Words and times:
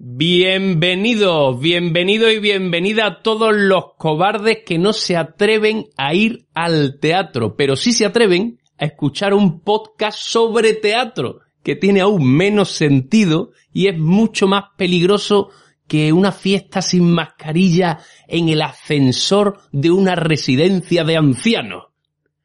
Bienvenidos, 0.00 1.58
bienvenido 1.58 2.30
y 2.30 2.38
bienvenida 2.38 3.04
a 3.04 3.20
todos 3.20 3.52
los 3.52 3.94
cobardes 3.96 4.58
que 4.64 4.78
no 4.78 4.92
se 4.92 5.16
atreven 5.16 5.86
a 5.96 6.14
ir 6.14 6.46
al 6.54 7.00
teatro, 7.00 7.56
pero 7.56 7.74
sí 7.74 7.92
se 7.92 8.06
atreven 8.06 8.60
a 8.78 8.84
escuchar 8.84 9.34
un 9.34 9.58
podcast 9.58 10.16
sobre 10.20 10.74
teatro, 10.74 11.40
que 11.64 11.74
tiene 11.74 12.00
aún 12.00 12.32
menos 12.32 12.70
sentido 12.70 13.50
y 13.72 13.88
es 13.88 13.98
mucho 13.98 14.46
más 14.46 14.66
peligroso 14.76 15.48
que 15.88 16.12
una 16.12 16.30
fiesta 16.30 16.80
sin 16.80 17.10
mascarilla 17.10 17.98
en 18.28 18.50
el 18.50 18.62
ascensor 18.62 19.58
de 19.72 19.90
una 19.90 20.14
residencia 20.14 21.02
de 21.02 21.16
ancianos. 21.16 21.86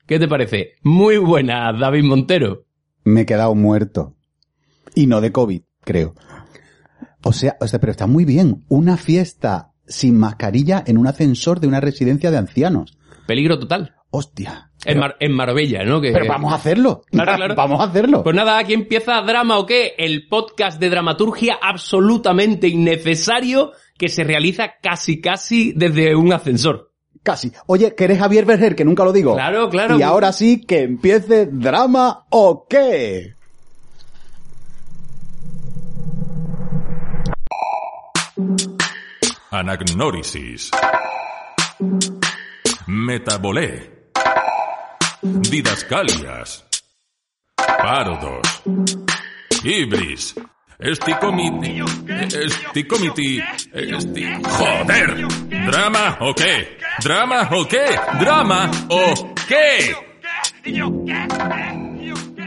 ¿Qué 0.08 0.18
te 0.18 0.28
parece? 0.28 0.72
Muy 0.82 1.18
buena, 1.18 1.72
David 1.72 2.04
Montero. 2.04 2.64
Me 3.04 3.22
he 3.22 3.26
quedado 3.28 3.54
muerto. 3.54 4.16
Y 4.96 5.06
no 5.06 5.22
de 5.22 5.32
COVID, 5.32 5.62
creo. 5.82 6.16
O 7.24 7.34
sea, 7.34 7.56
o 7.60 7.68
sea, 7.68 7.80
pero 7.80 7.92
está 7.92 8.08
muy 8.08 8.26
bien. 8.26 8.66
Una 8.70 8.98
fiesta 8.98 9.72
sin 9.88 10.18
mascarilla 10.18 10.84
en 10.86 10.98
un 10.98 11.08
ascensor 11.08 11.60
de 11.60 11.68
una 11.68 11.80
residencia 11.80 12.32
de 12.32 12.38
ancianos. 12.38 12.98
Peligro 13.28 13.58
total. 13.60 13.96
Hostia. 14.12 14.70
En, 14.86 15.00
Mar- 15.00 15.16
en 15.20 15.32
Marbella, 15.32 15.84
¿no? 15.86 16.00
Que- 16.02 16.12
Pero 16.12 16.28
vamos 16.28 16.52
a 16.52 16.58
hacerlo. 16.58 17.04
Claro, 17.10 17.36
claro. 17.36 17.56
Vamos 17.58 17.80
a 17.80 17.86
hacerlo. 17.86 18.24
Pues 18.24 18.36
nada, 18.36 18.58
aquí 18.60 18.74
empieza 18.74 19.22
Drama 19.22 19.58
o 19.58 19.66
qué, 19.66 19.94
el 19.98 20.28
podcast 20.28 20.80
de 20.80 20.90
dramaturgia 20.90 21.58
absolutamente 21.62 22.68
innecesario 22.68 23.72
que 23.98 24.10
se 24.10 24.24
realiza 24.24 24.74
casi 24.82 25.22
casi 25.22 25.72
desde 25.74 26.16
un 26.16 26.34
ascensor. 26.34 26.92
Casi. 27.24 27.54
Oye, 27.68 27.96
que 27.96 28.04
eres 28.04 28.20
Javier 28.20 28.46
Berger, 28.46 28.76
que 28.76 28.84
nunca 28.84 29.06
lo 29.06 29.14
digo. 29.14 29.34
Claro, 29.36 29.70
claro. 29.70 29.98
Y 29.98 30.02
ahora 30.02 30.34
sí 30.34 30.62
que 30.62 30.82
empiece 30.82 31.46
drama 31.46 32.26
o 32.30 32.68
qué. 32.70 33.36
Anagnórisis. 39.54 40.72
Metabolé. 42.88 44.10
Didascalias. 45.22 46.66
Parodos. 47.56 48.64
Ibris. 49.64 50.34
Esticomiti. 50.80 51.84
Esticomiti. 52.36 53.44
Esti... 53.72 54.26
¡Joder! 54.44 55.28
¿Drama 55.68 56.18
o 56.22 56.34
qué? 56.34 56.80
¿Drama 57.04 57.48
o 57.52 57.68
qué? 57.68 57.86
¿Drama 58.20 58.72
o 58.90 59.36
qué? 59.48 59.96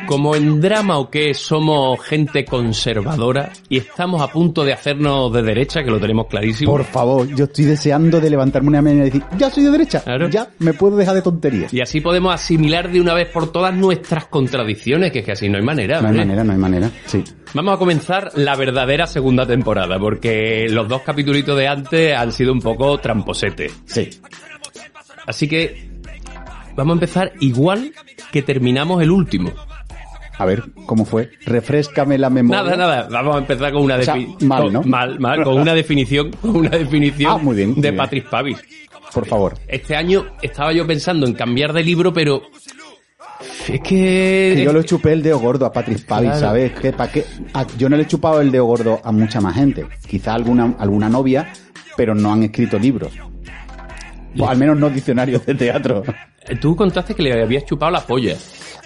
Como 0.07 0.37
en 0.37 0.61
Drama 0.61 0.99
o 0.99 1.11
qué 1.11 1.35
somos 1.35 2.01
gente 2.03 2.45
conservadora 2.45 3.53
y 3.69 3.79
estamos 3.79 4.23
a 4.23 4.29
punto 4.29 4.65
de 4.65 4.73
hacernos 4.73 5.33
de 5.33 5.43
derecha, 5.43 5.83
que 5.83 5.91
lo 5.91 5.99
tenemos 5.99 6.27
clarísimo. 6.27 6.71
Por 6.71 6.85
favor, 6.85 7.27
yo 7.35 7.45
estoy 7.45 7.65
deseando 7.65 8.21
de 8.21 8.31
levantarme 8.31 8.69
una 8.69 8.83
mañana 8.83 9.03
y 9.03 9.05
decir, 9.07 9.23
ya 9.37 9.51
soy 9.51 9.65
de 9.65 9.71
derecha. 9.71 10.01
Claro. 10.01 10.29
Ya 10.29 10.49
me 10.59 10.75
puedo 10.75 10.97
dejar 10.97 11.15
de 11.15 11.23
tonterías. 11.23 11.73
Y 11.73 11.81
así 11.81 12.01
podemos 12.01 12.35
asimilar 12.35 12.91
de 12.91 13.01
una 13.01 13.15
vez 13.15 13.29
por 13.29 13.53
todas 13.53 13.75
nuestras 13.75 14.27
contradicciones, 14.27 15.13
que 15.13 15.21
es 15.21 15.25
que 15.25 15.33
así 15.33 15.49
no 15.49 15.59
hay 15.59 15.65
manera. 15.65 16.01
No 16.01 16.09
hay 16.09 16.15
manera, 16.15 16.45
no 16.45 16.53
hay 16.53 16.59
manera. 16.59 16.91
Sí. 17.07 17.23
Vamos 17.55 17.75
a 17.75 17.79
comenzar 17.79 18.31
la 18.35 18.57
verdadera 18.57 19.07
segunda 19.07 19.47
temporada, 19.47 19.99
porque 19.99 20.67
los 20.69 20.89
dos 20.89 21.03
capítulos 21.03 21.45
de 21.45 21.69
antes 21.69 22.15
han 22.15 22.33
sido 22.33 22.53
un 22.53 22.61
poco 22.61 22.99
tramposetes. 22.99 23.73
Sí. 23.85 24.11
Así 25.27 25.49
que 25.49 25.91
vamos 26.75 26.93
a 26.93 26.97
empezar 26.97 27.33
igual 27.41 27.93
que 28.31 28.43
terminamos 28.43 29.03
el 29.03 29.11
último. 29.11 29.53
A 30.39 30.45
ver, 30.45 30.65
¿cómo 30.87 31.05
fue? 31.07 31.31
Refrescame 31.47 32.19
la 32.19 32.29
memoria. 32.31 32.63
Nada, 32.63 32.77
nada, 32.77 33.09
vamos 33.11 33.37
a 33.37 33.39
empezar 33.39 33.73
con 33.73 33.83
una 33.85 33.97
O 33.97 34.03
sea, 34.03 34.15
definición. 34.15 34.49
mal, 34.49 34.73
¿no? 34.73 34.83
Mal, 34.83 35.19
mal, 35.19 35.43
con 35.43 35.59
una 35.59 35.73
definición, 35.75 36.31
con 36.33 36.57
una 36.57 36.71
definición 36.71 37.33
Ah, 37.33 37.39
muy 37.39 37.57
bien, 37.57 37.71
muy 37.71 37.81
de 37.81 37.91
bien. 37.91 37.97
Patrick 37.97 38.29
Pavis. 38.29 38.59
Por 39.15 39.27
favor. 39.27 39.55
Este 39.67 39.97
año 39.97 40.27
estaba 40.43 40.73
yo 40.73 40.87
pensando 40.87 41.27
en 41.27 41.33
cambiar 41.33 41.73
de 41.73 41.83
libro, 41.83 42.13
pero 42.13 42.43
es 43.69 43.81
que, 43.81 44.53
Que 44.57 44.63
yo 44.65 44.73
le 44.73 44.85
chupé 44.85 45.13
el 45.13 45.23
dedo 45.23 45.39
gordo 45.39 45.65
a 45.67 45.73
Patrick 45.73 46.05
Pavis, 46.07 46.31
Claro. 46.31 46.47
¿sabes? 46.47 46.73
Que 46.73 46.93
pa' 46.93 47.09
qué? 47.09 47.25
A- 47.55 47.67
yo 47.79 47.89
no 47.89 47.97
le 47.97 48.03
he 48.03 48.07
chupado 48.07 48.41
el 48.41 48.51
dedo 48.51 48.65
gordo 48.67 49.01
a 49.03 49.13
mucha 49.13 49.41
más 49.41 49.55
gente. 49.55 49.87
Quizá 50.07 50.35
alguna, 50.35 50.75
alguna 50.79 51.09
novia, 51.09 51.51
pero 51.97 52.15
no 52.15 52.33
han 52.33 52.43
escrito 52.45 52.79
libros. 52.79 53.13
O 54.39 54.47
al 54.49 54.59
menos 54.59 54.77
no 54.79 54.91
diccionarios 54.91 55.47
de 55.47 55.55
teatro. 55.55 56.03
tú 56.61 56.77
contaste 56.77 57.15
que 57.15 57.23
le 57.23 57.43
habías 57.43 57.65
chupado 57.65 57.91
la 57.93 58.01
polla, 58.01 58.37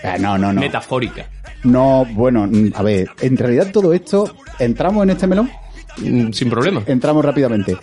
Eh, 0.03 0.17
no, 0.21 0.39
no, 0.39 0.53
no. 0.53 0.61
metafórica. 0.61 1.27
No, 1.65 2.07
bueno, 2.13 2.47
mm, 2.47 2.73
a 2.75 2.83
ver, 2.83 3.11
en 3.21 3.37
realidad 3.37 3.71
todo 3.73 3.93
esto, 3.93 4.35
¿entramos 4.59 5.03
en 5.05 5.11
este 5.11 5.27
melón? 5.27 5.51
Mm, 5.99 6.33
Sin 6.33 6.49
problema. 6.51 6.83
Entramos 6.87 7.25
rápidamente. 7.25 7.77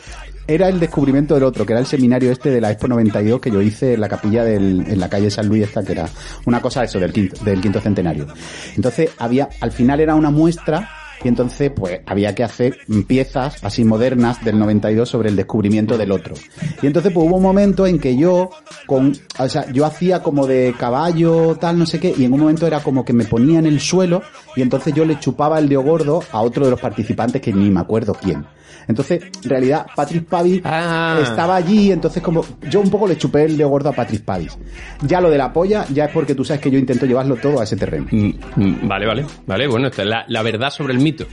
Era 0.48 0.70
el 0.70 0.80
descubrimiento 0.80 1.34
del 1.34 1.44
otro, 1.44 1.66
que 1.66 1.74
era 1.74 1.82
el 1.82 1.86
seminario 1.86 2.32
este 2.32 2.50
de 2.50 2.62
la 2.62 2.72
Expo 2.72 2.88
92 2.88 3.42
que 3.42 3.52
yo 3.52 3.62
hice 3.62 3.96
en 3.96 4.02
la 4.02 4.08
capilla 4.08 4.46
del, 4.46 4.86
en 4.88 4.98
la 5.00 5.10
calle 5.10 5.30
San 5.30 5.48
Luis 5.48 5.64
esta, 5.64 5.84
que 5.84 5.92
era 5.92 6.08
una 6.46 6.62
cosa 6.62 6.86
eso, 6.86 7.00
del 7.00 7.12
quinto, 7.12 7.44
del 7.44 7.60
quinto 7.60 7.82
centenario. 7.82 8.28
Entonces 8.76 9.10
había, 9.20 9.50
al 9.60 9.72
final 9.74 10.00
era 10.00 10.16
una 10.16 10.30
muestra 10.32 10.90
y 11.24 11.28
entonces 11.28 11.72
pues 11.76 12.02
había 12.06 12.36
que 12.36 12.44
hacer 12.44 12.78
piezas 13.08 13.64
así 13.64 13.84
modernas 13.84 14.44
del 14.44 14.60
92 14.60 15.10
sobre 15.10 15.30
el 15.30 15.36
descubrimiento 15.36 15.98
del 15.98 16.12
otro. 16.12 16.36
Y 16.82 16.88
entonces 16.88 17.12
pues 17.14 17.28
hubo 17.28 17.38
un 17.38 17.44
momento 17.44 17.88
en 17.88 18.00
que 18.00 18.18
yo 18.18 18.50
con, 18.86 19.14
o 19.40 19.50
sea, 19.50 19.72
yo 19.72 19.86
hacía 19.86 20.22
como 20.22 20.48
de 20.48 20.76
caballo, 20.78 21.56
tal, 21.56 21.80
no 21.80 21.86
sé 21.86 22.00
qué, 22.00 22.14
y 22.18 22.26
en 22.26 22.34
un 22.34 22.42
momento 22.42 22.68
era 22.68 22.82
como 22.82 23.04
que 23.06 23.14
me 23.14 23.26
ponía 23.26 23.60
en 23.60 23.66
el 23.66 23.80
suelo 23.80 24.22
y 24.56 24.62
entonces 24.62 24.94
yo 24.94 25.06
le 25.06 25.20
chupaba 25.20 25.60
el 25.60 25.70
dedo 25.70 25.82
gordo 25.82 26.24
a 26.32 26.42
otro 26.42 26.66
de 26.66 26.72
los 26.72 26.80
participantes 26.80 27.42
que 27.42 27.54
ni 27.54 27.70
me 27.70 27.80
acuerdo 27.80 28.14
quién. 28.14 28.46
Entonces, 28.88 29.24
en 29.44 29.50
realidad, 29.50 29.86
Patrick 29.96 30.26
Pavis 30.26 30.62
Ah. 30.64 31.20
estaba 31.22 31.56
allí, 31.56 31.92
entonces 31.92 32.22
como 32.24 32.46
yo 32.70 32.80
un 32.82 32.90
poco 32.90 33.08
le 33.08 33.18
chupé 33.18 33.44
el 33.46 33.58
dedo 33.58 33.70
gordo 33.70 33.90
a 33.90 33.94
Patrick 33.94 34.24
Pavis. 34.24 34.58
Ya 35.02 35.20
lo 35.22 35.30
de 35.30 35.38
la 35.38 35.52
polla, 35.52 35.86
ya 35.94 36.06
es 36.06 36.12
porque 36.12 36.36
tú 36.36 36.44
sabes 36.46 36.62
que 36.62 36.72
yo 36.72 36.80
intento 36.80 37.06
llevarlo 37.06 37.36
todo 37.36 37.60
a 37.60 37.64
ese 37.64 37.76
terreno. 37.78 38.08
Mm, 38.12 38.30
mm, 38.56 38.88
Vale, 38.88 39.06
vale, 39.06 39.26
vale. 39.46 39.68
Bueno, 39.68 39.88
esta 39.88 40.02
es 40.04 40.08
la, 40.08 40.26
la 40.28 40.42
verdad 40.42 40.70
sobre 40.70 40.94
el 40.94 41.00
mito. 41.00 41.26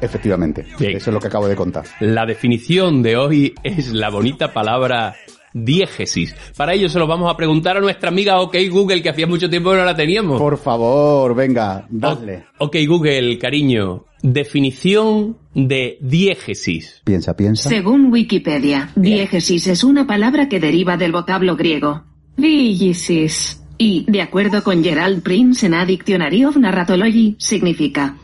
Efectivamente. 0.00 0.66
Bien. 0.78 0.96
Eso 0.96 1.10
es 1.10 1.14
lo 1.14 1.20
que 1.20 1.28
acabo 1.28 1.48
de 1.48 1.56
contar. 1.56 1.84
La 2.00 2.26
definición 2.26 3.02
de 3.02 3.16
hoy 3.16 3.54
es 3.62 3.92
la 3.92 4.10
bonita 4.10 4.52
palabra 4.52 5.14
diégesis. 5.54 6.36
Para 6.56 6.74
ello 6.74 6.90
se 6.90 6.98
lo 6.98 7.06
vamos 7.06 7.32
a 7.32 7.36
preguntar 7.36 7.78
a 7.78 7.80
nuestra 7.80 8.10
amiga 8.10 8.40
OK 8.40 8.56
Google, 8.70 9.00
que 9.00 9.08
hacía 9.08 9.26
mucho 9.26 9.48
tiempo 9.48 9.70
que 9.70 9.78
no 9.78 9.84
la 9.86 9.96
teníamos. 9.96 10.38
Por 10.38 10.58
favor, 10.58 11.34
venga, 11.34 11.86
dale. 11.88 12.44
O- 12.58 12.66
ok 12.66 12.76
Google, 12.86 13.38
cariño. 13.38 14.04
Definición 14.22 15.36
de 15.54 15.98
diégesis. 16.00 17.02
Piensa, 17.04 17.36
piensa. 17.36 17.68
Según 17.68 18.12
Wikipedia, 18.12 18.90
diégesis 18.96 19.66
es 19.68 19.84
una 19.84 20.06
palabra 20.06 20.48
que 20.48 20.60
deriva 20.60 20.96
del 20.96 21.12
vocablo 21.12 21.56
griego 21.56 22.02
diégesis 22.36 23.62
y, 23.78 24.04
de 24.08 24.22
acuerdo 24.22 24.62
con 24.64 24.82
Gerald 24.82 25.22
Prince 25.22 25.66
en 25.66 25.74
A 25.74 25.84
Dictionary 25.84 26.44
of 26.44 26.56
Narratology, 26.56 27.36
significa 27.38 28.16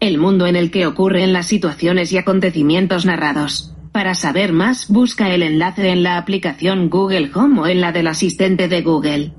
el 0.00 0.18
mundo 0.18 0.46
en 0.46 0.56
el 0.56 0.70
que 0.70 0.86
ocurren 0.86 1.32
las 1.32 1.46
situaciones 1.46 2.12
y 2.12 2.18
acontecimientos 2.18 3.04
narrados. 3.04 3.73
Para 3.94 4.16
saber 4.16 4.52
más, 4.52 4.88
busca 4.88 5.32
el 5.32 5.44
enlace 5.44 5.88
en 5.90 6.02
la 6.02 6.18
aplicación 6.18 6.90
Google 6.90 7.30
Home 7.32 7.60
o 7.60 7.66
en 7.68 7.80
la 7.80 7.92
del 7.92 8.08
asistente 8.08 8.66
de 8.66 8.82
Google. 8.82 9.32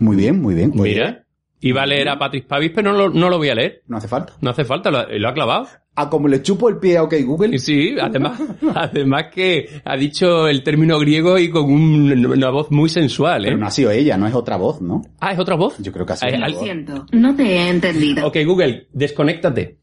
Muy 0.00 0.16
bien, 0.16 0.42
muy 0.42 0.56
bien. 0.56 0.72
Muy 0.74 0.90
bien. 0.90 1.00
Mira. 1.04 1.26
Iba 1.60 1.82
a 1.82 1.86
leer 1.86 2.08
a 2.08 2.18
Patrick 2.18 2.48
Pavis, 2.48 2.72
pero 2.74 2.90
no 2.90 2.98
lo, 2.98 3.10
no 3.10 3.28
lo 3.30 3.38
voy 3.38 3.50
a 3.50 3.54
leer. 3.54 3.82
No 3.86 3.98
hace 3.98 4.08
falta. 4.08 4.32
No 4.40 4.50
hace 4.50 4.64
falta, 4.64 4.90
lo, 4.90 5.06
lo 5.16 5.28
ha 5.28 5.32
clavado. 5.32 5.68
A 5.94 6.10
como 6.10 6.26
le 6.26 6.42
chupo 6.42 6.68
el 6.68 6.78
pie 6.78 6.96
a 6.96 7.04
OK 7.04 7.14
Google. 7.24 7.54
Y 7.54 7.58
Sí, 7.60 7.94
además, 8.00 8.40
además 8.74 9.24
que 9.32 9.80
ha 9.84 9.96
dicho 9.96 10.48
el 10.48 10.64
término 10.64 10.98
griego 10.98 11.38
y 11.38 11.48
con 11.50 11.64
un- 11.70 12.26
una 12.26 12.50
voz 12.50 12.72
muy 12.72 12.88
sensual, 12.88 13.42
¿eh? 13.44 13.48
Pero 13.48 13.58
no 13.58 13.66
ha 13.66 13.70
sido 13.70 13.92
ella, 13.92 14.16
no 14.16 14.26
es 14.26 14.34
otra 14.34 14.56
voz, 14.56 14.80
¿no? 14.82 15.02
Ah, 15.20 15.32
¿es 15.32 15.38
otra 15.38 15.54
voz? 15.54 15.76
Yo 15.78 15.92
creo 15.92 16.04
que 16.04 16.14
ha 16.14 16.16
sido 16.16 16.36
Lo 16.36 16.60
siento, 16.60 17.06
no 17.12 17.36
te 17.36 17.44
he 17.44 17.68
entendido. 17.68 18.26
Ok, 18.26 18.38
Google, 18.44 18.88
desconéctate. 18.92 19.78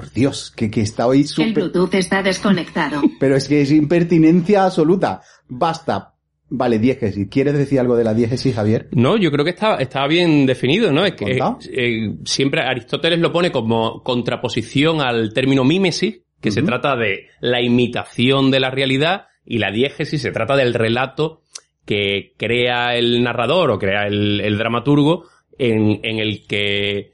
Por 0.00 0.12
Dios, 0.12 0.50
que, 0.56 0.70
que 0.70 0.80
está 0.80 1.06
hoy 1.06 1.20
El 1.20 1.26
súper... 1.26 1.52
Bluetooth 1.52 1.94
está 1.94 2.22
desconectado. 2.22 3.02
Pero 3.20 3.36
es 3.36 3.46
que 3.48 3.60
es 3.60 3.70
impertinencia 3.70 4.64
absoluta. 4.64 5.20
Basta. 5.46 6.14
Vale, 6.48 6.78
diégesis. 6.78 7.28
¿Quieres 7.30 7.52
decir 7.52 7.78
algo 7.78 7.96
de 7.96 8.04
la 8.04 8.14
diégesis, 8.14 8.54
Javier? 8.54 8.88
No, 8.92 9.18
yo 9.18 9.30
creo 9.30 9.44
que 9.44 9.50
está, 9.50 9.76
está 9.76 10.06
bien 10.06 10.46
definido, 10.46 10.90
¿no? 10.90 11.04
Es 11.04 11.12
que 11.12 11.38
¿Contado? 11.38 11.58
eh, 11.70 12.16
siempre 12.24 12.62
Aristóteles 12.62 13.18
lo 13.18 13.30
pone 13.30 13.52
como 13.52 14.02
contraposición 14.02 15.02
al 15.02 15.34
término 15.34 15.64
mímesis, 15.64 16.22
que 16.40 16.50
se 16.50 16.62
trata 16.62 16.96
de 16.96 17.26
la 17.40 17.60
imitación 17.60 18.50
de 18.50 18.60
la 18.60 18.70
realidad, 18.70 19.26
y 19.44 19.58
la 19.58 19.70
diégesis 19.70 20.22
se 20.22 20.32
trata 20.32 20.56
del 20.56 20.72
relato 20.72 21.42
que 21.84 22.32
crea 22.38 22.96
el 22.96 23.22
narrador 23.22 23.70
o 23.70 23.78
crea 23.78 24.06
el, 24.06 24.40
el 24.40 24.56
dramaturgo 24.56 25.26
en, 25.58 26.00
en 26.02 26.18
el 26.18 26.46
que 26.46 27.12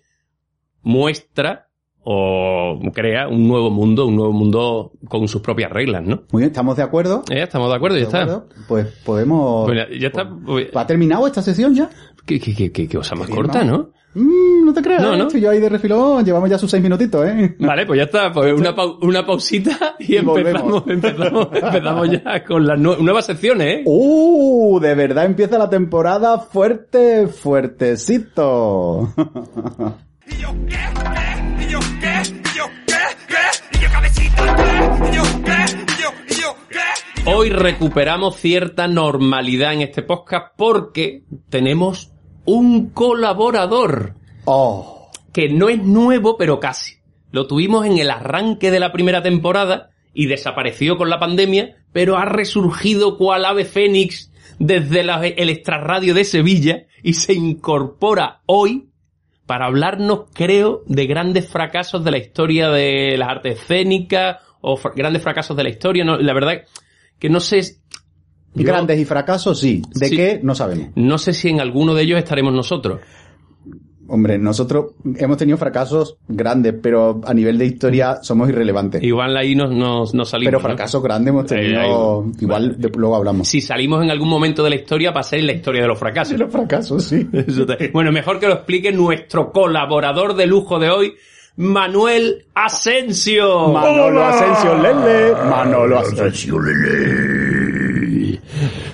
muestra 0.83 1.66
o 2.09 2.79
crea 2.95 3.27
un 3.27 3.49
nuevo 3.49 3.69
mundo, 3.69 4.07
un 4.07 4.15
nuevo 4.15 4.33
mundo 4.33 4.93
con 5.09 5.27
sus 5.27 5.43
propias 5.43 5.73
reglas, 5.73 6.05
¿no? 6.05 6.23
Muy 6.31 6.43
bien, 6.43 6.51
¿estamos 6.53 6.77
de 6.77 6.85
acuerdo? 6.85 7.25
Eh, 7.29 7.43
estamos 7.43 7.69
de 7.69 7.75
acuerdo, 7.77 7.97
ya 7.97 8.03
¿De 8.03 8.07
está. 8.07 8.23
acuerdo? 8.23 8.47
Pues 8.69 8.87
podemos... 9.05 9.67
Pues 9.67 9.77
ya- 9.79 9.99
ya 9.99 10.07
está. 10.07 10.31
pues- 10.47 10.69
¿Ha 10.73 10.87
terminado 10.87 11.27
esta 11.27 11.43
sesión 11.43 11.75
ya? 11.75 11.91
¿Qué, 12.25 12.39
qué, 12.39 12.55
qué, 12.55 12.71
qué 12.71 12.89
cosa 12.89 13.17
más 13.17 13.29
corta, 13.29 13.65
¿no? 13.65 13.77
¿no? 13.77 14.23
Mm, 14.23 14.65
no 14.65 14.73
te 14.73 14.83
creas, 14.83 15.03
No, 15.03 15.15
¿eh? 15.15 15.17
no. 15.19 15.25
estoy 15.27 15.41
yo 15.41 15.51
ahí 15.51 15.59
de 15.61 15.69
refilón, 15.69 16.25
llevamos 16.25 16.49
ya 16.49 16.57
sus 16.59 16.71
seis 16.71 16.83
minutitos, 16.83 17.27
¿eh? 17.27 17.57
Vale, 17.59 17.85
pues 17.87 17.99
ya 17.99 18.05
está. 18.05 18.33
Pues 18.33 18.53
una, 18.59 18.75
pau- 18.75 18.99
una 19.03 19.27
pausita 19.27 19.97
y, 19.99 20.15
Y 20.15 20.17
empezamos, 20.17 20.85
empezamos, 20.87 21.49
empezamos 21.53 22.11
ya 22.11 22.45
con 22.45 22.67
las 22.67 22.79
nue- 22.79 22.99
nuevas 22.99 23.27
secciones, 23.27 23.81
¿eh? 23.81 23.83
¡Uh! 23.85 24.79
De 24.81 24.95
verdad 24.95 25.25
empieza 25.27 25.59
la 25.59 25.69
temporada 25.69 26.39
fuerte, 26.39 27.27
fuertecito. 27.27 29.09
¿Y 30.29 30.37
yo 30.41 30.49
qué? 30.69 31.26
Hoy 37.27 37.51
recuperamos 37.51 38.37
cierta 38.37 38.87
normalidad 38.89 39.73
en 39.75 39.83
este 39.83 40.03
podcast 40.03 40.55
porque 40.57 41.23
tenemos 41.49 42.13
un 42.45 42.91
colaborador 42.91 44.15
¡Oh! 44.45 45.11
que 45.33 45.49
no 45.49 45.69
es 45.69 45.83
nuevo, 45.83 46.37
pero 46.37 46.61
casi. 46.61 46.95
Lo 47.33 47.47
tuvimos 47.47 47.85
en 47.85 47.99
el 47.99 48.11
arranque 48.11 48.71
de 48.71 48.81
la 48.81 48.93
primera 48.93 49.23
temporada 49.23 49.91
y 50.15 50.27
desapareció 50.27 50.97
con 50.97 51.11
la 51.11 51.19
pandemia, 51.19 51.77
pero 51.93 52.17
ha 52.17 52.25
resurgido 52.25 53.19
cual 53.19 53.45
ave 53.45 53.65
fénix 53.65 54.33
desde 54.59 55.03
la- 55.03 55.27
el 55.27 55.51
extrarradio 55.51 56.15
de 56.15 56.25
Sevilla 56.25 56.87
y 57.03 57.15
se 57.15 57.35
incorpora 57.35 58.41
hoy 58.47 58.89
para 59.47 59.67
hablarnos, 59.67 60.27
creo, 60.33 60.83
de 60.87 61.07
grandes 61.07 61.49
fracasos 61.49 62.03
de 62.05 62.11
la 62.13 62.19
historia 62.19 62.71
de 62.71 63.17
las 63.19 63.29
artes 63.29 63.61
escénicas 63.61 64.39
o 64.61 64.79
grandes 64.95 65.23
fracasos 65.23 65.57
de 65.57 65.63
la 65.65 65.69
historia. 65.69 66.05
No, 66.05 66.17
la 66.17 66.33
verdad 66.33 66.63
que 67.19 67.29
no 67.31 67.41
sé, 67.41 67.63
yo- 68.55 68.65
Grandes 68.65 68.99
y 68.99 69.05
fracasos, 69.05 69.61
sí. 69.61 69.83
¿De 69.95 70.09
Sí. 70.09 70.17
qué? 70.17 70.41
No 70.43 70.55
sabemos. 70.55 70.89
no 70.95 71.19
sé 71.19 71.33
si 71.35 71.49
en 71.51 71.61
alguno 71.61 71.95
de 71.95 72.03
ellos 72.03 72.19
estaremos 72.19 72.53
nosotros. 72.55 73.01
Hombre, 74.09 74.39
nosotros 74.39 74.93
hemos 75.17 75.37
tenido 75.37 75.59
fracasos 75.59 76.17
grandes, 76.29 76.75
pero 76.81 77.21
a 77.25 77.35
nivel 77.35 77.59
de 77.59 77.67
historia 77.67 78.19
somos 78.23 78.49
irrelevantes. 78.49 79.03
Igual 79.03 79.37
ahí 79.37 79.57
nos, 79.57 79.73
nos, 79.73 80.15
nos 80.15 80.29
salimos. 80.29 80.51
pero 80.51 80.59
¿no? 80.61 80.63
fracasos 80.63 81.03
grandes 81.03 81.31
hemos 81.33 81.47
tenido... 81.47 82.23
ahí- 82.25 82.33
igual 82.41 82.81
de- 82.81 82.93
luego 82.97 83.17
hablamos. 83.17 83.49
Si 83.49 83.61
salimos 83.61 84.05
en 84.05 84.13
algún 84.13 84.29
momento 84.29 84.63
de 84.63 84.71
la 84.71 84.77
historia, 84.77 85.11
va 85.11 85.21
a 85.21 85.25
ser 85.25 85.43
la 85.43 85.55
historia 85.55 85.83
de 85.83 85.89
los 85.89 85.99
fracasos. 85.99 86.39
Los 86.39 86.53
fracasos, 86.53 87.03
sí. 87.05 87.27
Bueno, 87.93 88.13
mejor 88.13 88.39
que 88.39 88.47
lo 88.47 88.55
explique 88.55 88.93
nuestro 88.93 89.51
colaborador 89.51 90.37
de 90.37 90.47
lujo 90.47 90.79
de 90.79 90.89
hoy, 90.89 91.15
Manuel 91.57 92.45
Asensio. 92.55 93.69
Manolo 93.69 94.23
Asensio 94.25 94.75
Lele. 94.83 95.33
Manolo 95.49 95.99
Asensio. 96.01 96.59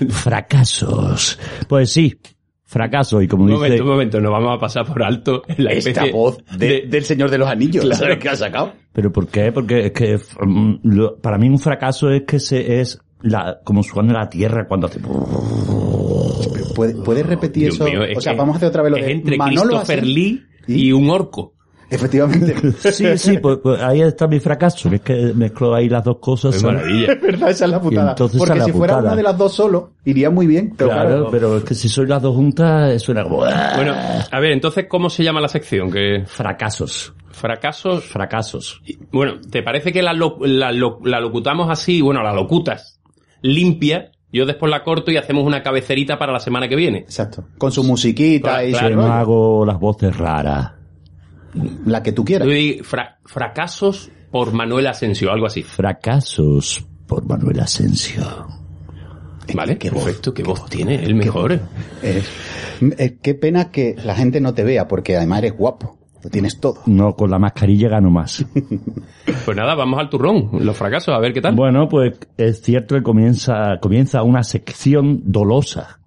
Fracasos. 0.09 1.39
Pues 1.67 1.91
sí, 1.91 2.17
fracasos. 2.63 3.23
Y 3.23 3.27
como 3.27 3.43
un 3.43 3.49
dice... 3.49 3.59
momento, 3.61 3.83
un 3.83 3.89
momento, 3.89 4.21
nos 4.21 4.31
vamos 4.31 4.57
a 4.57 4.59
pasar 4.59 4.85
por 4.85 5.03
alto 5.03 5.43
la 5.57 5.71
Esta 5.71 6.05
voz 6.11 6.37
de- 6.57 6.67
de- 6.67 6.81
del 6.87 7.03
Señor 7.03 7.29
de 7.29 7.37
los 7.37 7.47
Anillos. 7.49 7.83
Claro. 7.83 7.99
¿Sabes 7.99 8.17
qué 8.19 8.29
ha 8.29 8.35
sacado? 8.35 8.73
¿Pero 8.93 9.11
por 9.11 9.27
qué? 9.27 9.51
Porque 9.51 9.87
es 9.87 9.91
que 9.91 10.17
mm, 10.45 10.75
lo- 10.83 11.17
para 11.17 11.37
mí 11.37 11.49
un 11.49 11.59
fracaso 11.59 12.09
es 12.11 12.23
que 12.23 12.39
se 12.39 12.79
es 12.81 12.99
la, 13.21 13.59
como 13.63 13.83
suena 13.83 14.13
la 14.13 14.29
tierra 14.29 14.67
cuando 14.67 14.87
hace... 14.87 14.99
¿Puede- 16.75 16.95
¿Puedes 16.95 17.25
repetir 17.25 17.63
Dios 17.63 17.75
eso? 17.75 17.85
mío, 17.85 18.03
es 18.03 18.17
o 18.17 18.21
sea, 18.21 18.33
que 18.33 18.39
vamos 18.39 18.55
a 18.55 18.57
hacer 18.57 18.69
otra 18.69 18.81
vez 18.83 18.91
lo 18.91 18.97
es 18.97 19.05
de 19.05 19.11
entre 19.11 19.37
Manolo 19.37 19.61
Christopher. 19.69 20.05
Lee 20.05 20.43
¿Y? 20.67 20.87
y 20.87 20.91
un 20.91 21.09
orco. 21.09 21.52
Efectivamente. 21.95 22.55
Sí, 22.91 23.17
sí, 23.17 23.37
pues, 23.39 23.59
pues 23.61 23.81
ahí 23.81 24.01
está 24.01 24.27
mi 24.27 24.39
fracaso, 24.39 24.89
que 24.89 24.95
es 24.97 25.01
que 25.01 25.33
mezclo 25.35 25.73
ahí 25.73 25.87
las 25.89 26.03
dos 26.03 26.17
cosas. 26.19 26.55
Es 26.55 26.63
maravilla. 26.63 27.13
Es 27.13 27.21
verdad, 27.21 27.49
esa 27.49 27.65
es 27.65 27.71
la 27.71 27.81
putada. 27.81 28.09
entonces 28.11 28.39
Porque 28.39 28.61
si 28.61 28.71
fuera 28.71 28.93
putada. 28.95 29.07
una 29.13 29.15
de 29.15 29.23
las 29.23 29.37
dos 29.37 29.53
solo, 29.53 29.91
iría 30.05 30.29
muy 30.29 30.47
bien. 30.47 30.73
Pero 30.77 30.89
Claro, 30.91 31.09
claro, 31.09 31.27
pero 31.31 31.57
es 31.57 31.63
que 31.63 31.75
si 31.75 31.89
soy 31.89 32.07
las 32.07 32.21
dos 32.21 32.35
juntas, 32.35 33.01
suena 33.01 33.23
como... 33.23 33.43
¡ah! 33.43 33.73
Bueno, 33.75 33.93
a 34.31 34.39
ver, 34.39 34.51
entonces, 34.51 34.85
¿cómo 34.89 35.09
se 35.09 35.23
llama 35.23 35.39
la 35.41 35.47
sección? 35.47 35.91
Que 35.91 36.23
Fracasos. 36.25 37.13
fracasos. 37.31 38.03
Fracasos. 38.05 38.81
Bueno, 39.11 39.33
¿te 39.49 39.63
parece 39.63 39.91
que 39.91 40.01
la, 40.01 40.13
lo- 40.13 40.37
la, 40.41 40.71
lo- 40.71 40.99
la 41.03 41.19
locutamos 41.19 41.69
así? 41.69 42.01
Bueno, 42.01 42.21
la 42.23 42.33
locutas 42.33 42.99
limpia. 43.41 44.11
Yo 44.31 44.45
después 44.47 44.71
la 44.71 44.83
corto 44.83 45.11
y 45.11 45.17
hacemos 45.17 45.43
una 45.45 45.61
cabezerita 45.61 46.17
para 46.17 46.33
la 46.33 46.39
semana 46.39 46.67
que 46.67 46.75
viene. 46.75 46.99
Exacto. 46.99 47.43
Con 47.57 47.71
su 47.71 47.83
musiquita 47.83 48.49
Claro, 48.49 48.67
y 48.67 48.71
claro. 48.71 48.87
su 48.87 48.89
Yo 48.89 48.95
no 48.95 49.01
rollo. 49.03 49.13
hago 49.13 49.65
las 49.65 49.79
voces 49.79 50.17
raras. 50.17 50.71
La 51.85 52.01
que 52.03 52.11
tú 52.11 52.25
quieras. 52.25 52.47
Yo 52.47 52.53
digo, 52.53 52.83
fra- 52.83 53.19
fracasos 53.25 54.09
por 54.31 54.53
Manuel 54.53 54.87
Asensio, 54.87 55.31
algo 55.31 55.45
así. 55.45 55.63
Fracasos 55.63 56.85
por 57.07 57.25
Manuel 57.27 57.59
Asensio. 57.59 58.23
¿Vale? 59.53 59.77
Qué 59.77 59.89
voz, 59.89 60.05
Perfecto, 60.05 60.33
qué 60.33 60.41
voz 60.43 60.65
tiene, 60.69 61.03
el 61.03 61.15
mejor. 61.15 61.59
Eres- 62.01 62.29
eh, 62.97 63.17
qué 63.21 63.35
pena 63.35 63.71
que 63.71 63.95
la 64.03 64.15
gente 64.15 64.39
no 64.41 64.53
te 64.53 64.63
vea, 64.63 64.87
porque 64.87 65.17
además 65.17 65.39
eres 65.39 65.57
guapo. 65.57 65.97
Lo 66.23 66.29
tienes 66.29 66.59
todo. 66.61 66.79
No, 66.85 67.15
con 67.17 67.29
la 67.29 67.37
mascarilla 67.39 67.89
gano 67.89 68.09
más. 68.09 68.45
Pues 69.45 69.57
nada, 69.57 69.73
vamos 69.75 69.99
al 69.99 70.09
turrón, 70.09 70.49
los 70.65 70.75
fracasos, 70.77 71.13
a 71.13 71.19
ver 71.19 71.33
qué 71.33 71.41
tal. 71.41 71.55
Bueno, 71.55 71.87
pues 71.89 72.13
es 72.37 72.61
cierto 72.61 72.95
que 72.95 73.03
comienza, 73.03 73.77
comienza 73.81 74.21
una 74.23 74.43
sección 74.43 75.21
dolosa. 75.25 75.99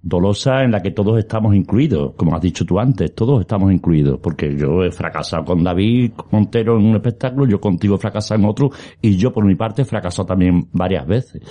Dolosa 0.00 0.62
en 0.62 0.70
la 0.70 0.80
que 0.80 0.92
todos 0.92 1.18
estamos 1.18 1.56
incluidos, 1.56 2.14
como 2.14 2.34
has 2.34 2.40
dicho 2.40 2.64
tú 2.64 2.78
antes, 2.78 3.12
todos 3.14 3.40
estamos 3.40 3.72
incluidos, 3.72 4.20
porque 4.20 4.56
yo 4.56 4.84
he 4.84 4.92
fracasado 4.92 5.44
con 5.44 5.64
David 5.64 6.12
Montero 6.30 6.78
en 6.78 6.86
un 6.86 6.94
espectáculo, 6.94 7.46
yo 7.46 7.60
contigo 7.60 7.96
he 7.96 7.98
fracasado 7.98 8.40
en 8.40 8.46
otro, 8.46 8.70
y 9.02 9.16
yo 9.16 9.32
por 9.32 9.44
mi 9.44 9.56
parte 9.56 9.82
he 9.82 9.84
fracasado 9.84 10.26
también 10.26 10.68
varias 10.72 11.04
veces. 11.04 11.42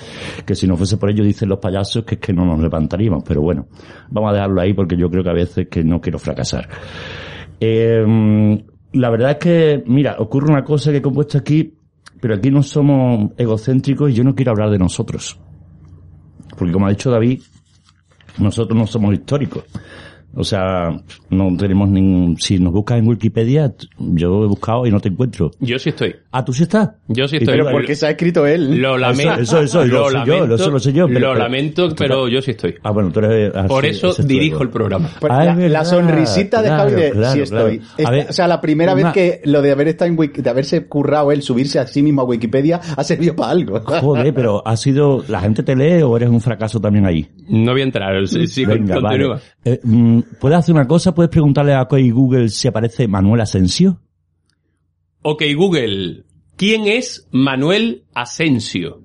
Que 0.46 0.56
si 0.56 0.66
no 0.66 0.78
fuese 0.78 0.96
por 0.96 1.10
ello, 1.10 1.26
dicen 1.26 1.50
los 1.50 1.60
payasos, 1.60 2.06
que 2.06 2.16
es 2.16 2.22
que 2.22 2.32
no 2.32 2.46
nos 2.46 2.62
levantaríamos, 2.62 3.22
pero 3.28 3.42
bueno, 3.42 3.68
vamos 4.10 4.32
a 4.32 4.36
dejarlo 4.36 4.62
ahí 4.62 4.74
porque 4.74 4.96
yo 4.96 5.10
creo 5.10 5.24
que 5.24 5.30
a 5.30 5.34
veces 5.34 5.68
que 5.68 5.84
no 5.84 6.00
quiero 6.00 6.18
fracasar. 6.18 6.70
Eh, 7.60 8.64
la 8.94 9.10
verdad 9.10 9.32
es 9.32 9.38
que, 9.38 9.84
mira, 9.86 10.16
ocurre 10.20 10.52
una 10.52 10.64
cosa 10.64 10.92
que 10.92 10.98
he 10.98 11.02
compuesto 11.02 11.38
aquí, 11.38 11.74
pero 12.22 12.36
aquí 12.36 12.50
no 12.50 12.64
somos 12.64 13.32
egocéntricos 13.38 14.10
y 14.10 14.14
yo 14.14 14.24
no 14.24 14.34
quiero 14.34 14.52
hablar 14.52 14.70
de 14.70 14.80
nosotros. 14.80 15.40
Porque 16.58 16.72
como 16.72 16.88
ha 16.88 16.90
dicho 16.90 17.12
David, 17.12 17.42
nosotros 18.40 18.78
no 18.78 18.88
somos 18.88 19.14
históricos. 19.14 19.64
O 20.40 20.44
sea, 20.44 20.96
no 21.32 21.58
tenemos 21.58 21.90
ningún... 21.90 22.38
Si 22.38 22.60
nos 22.60 22.72
buscas 22.72 23.00
en 23.00 23.08
Wikipedia, 23.08 23.74
yo 23.98 24.44
he 24.44 24.48
buscado 24.48 24.86
y 24.86 24.92
no 24.92 25.00
te 25.00 25.10
encuentro. 25.10 25.50
Yo 25.60 25.80
sí 25.80 25.90
estoy. 25.90 26.16
Ah, 26.32 26.46
¿tú 26.46 26.54
sí 26.54 26.64
estás? 26.64 26.90
Yo 27.08 27.28
sí 27.28 27.38
¿Y 27.38 27.40
estoy. 27.40 27.58
Pero 27.58 27.72
porque 27.72 27.96
se 27.96 28.06
ha 28.06 28.12
escrito 28.12 28.46
él. 28.46 28.80
Lo 28.80 28.98
lamento. 28.98 29.34
Eso, 29.42 29.62
eso, 29.62 29.84
lo 29.86 30.10
sé 30.12 30.18
yo, 30.26 30.46
eso 30.56 30.70
lo 30.70 30.80
sé 30.80 30.94
yo, 30.94 31.08
pero- 31.08 31.34
lo 31.34 31.36
lamento, 31.40 31.90
pero 31.98 32.28
yo 32.28 32.42
sí 32.42 32.52
estoy. 32.52 32.76
Ah, 32.84 32.92
bueno, 32.92 33.12
tú 33.12 33.20
eres... 33.20 33.52
ah, 33.56 33.66
Por 33.68 33.84
sí, 33.84 33.90
eso 33.90 34.14
dirijo 34.24 34.62
el 34.62 34.70
programa. 34.70 35.10
Pues 35.20 35.34
Ah, 35.34 35.44
la, 35.44 35.52
es 35.52 35.58
verdad, 35.58 35.72
la 35.72 35.86
sonrisita 35.86 36.62
de 36.62 36.70
Javi 36.70 36.92
claro, 36.94 37.12
claro, 37.14 37.34
sí 37.34 37.40
estoy. 37.42 37.78
A 37.78 37.82
Esta- 37.98 38.12
ver, 38.12 38.28
o 38.30 38.34
sea, 38.34 38.48
la 38.48 38.62
primera 38.62 38.94
una- 38.94 39.04
vez 39.06 39.14
que 39.14 39.42
lo 39.50 39.62
de 39.64 39.72
haber 39.72 39.88
estado 39.88 40.12
en 40.12 40.18
Wiki- 40.18 40.42
de 40.44 40.50
haberse 40.52 40.86
currado 40.86 41.32
él, 41.32 41.42
subirse 41.42 41.80
a 41.80 41.88
sí 41.88 42.04
mismo 42.04 42.22
a 42.22 42.26
Wikipedia, 42.26 42.80
ha 42.96 43.04
servido 43.04 43.36
para 43.36 43.52
algo. 43.52 43.80
Joder, 43.82 44.34
pero 44.34 44.62
ha 44.68 44.78
sido... 44.78 45.24
¿La 45.28 45.40
gente 45.42 45.64
te 45.64 45.76
lee 45.76 46.04
o 46.04 46.16
eres 46.16 46.30
un 46.30 46.42
fracaso 46.42 46.80
también 46.80 47.06
ahí? 47.08 47.28
No 47.50 47.72
voy 47.72 47.82
a 47.82 47.86
entrar, 47.86 48.28
sí, 48.28 48.46
sí, 48.48 48.66
Venga, 48.66 49.02
continúa. 49.02 49.30
vale. 49.36 49.42
Eh, 49.66 49.80
mm, 49.84 50.20
¿Puedes 50.40 50.58
hacer 50.58 50.76
una 50.76 50.88
cosa? 50.88 51.14
¿Puedes 51.14 51.30
preguntarle 51.30 51.74
a 51.74 51.86
Coy 51.86 52.10
Google 52.12 52.50
si 52.50 52.68
aparece 52.68 53.08
Manuel 53.08 53.42
Asensio? 53.42 54.00
Ok, 55.22 55.44
Google. 55.56 56.26
¿Quién 56.56 56.88
es 56.88 57.28
Manuel 57.32 58.04
Asensio? 58.14 59.02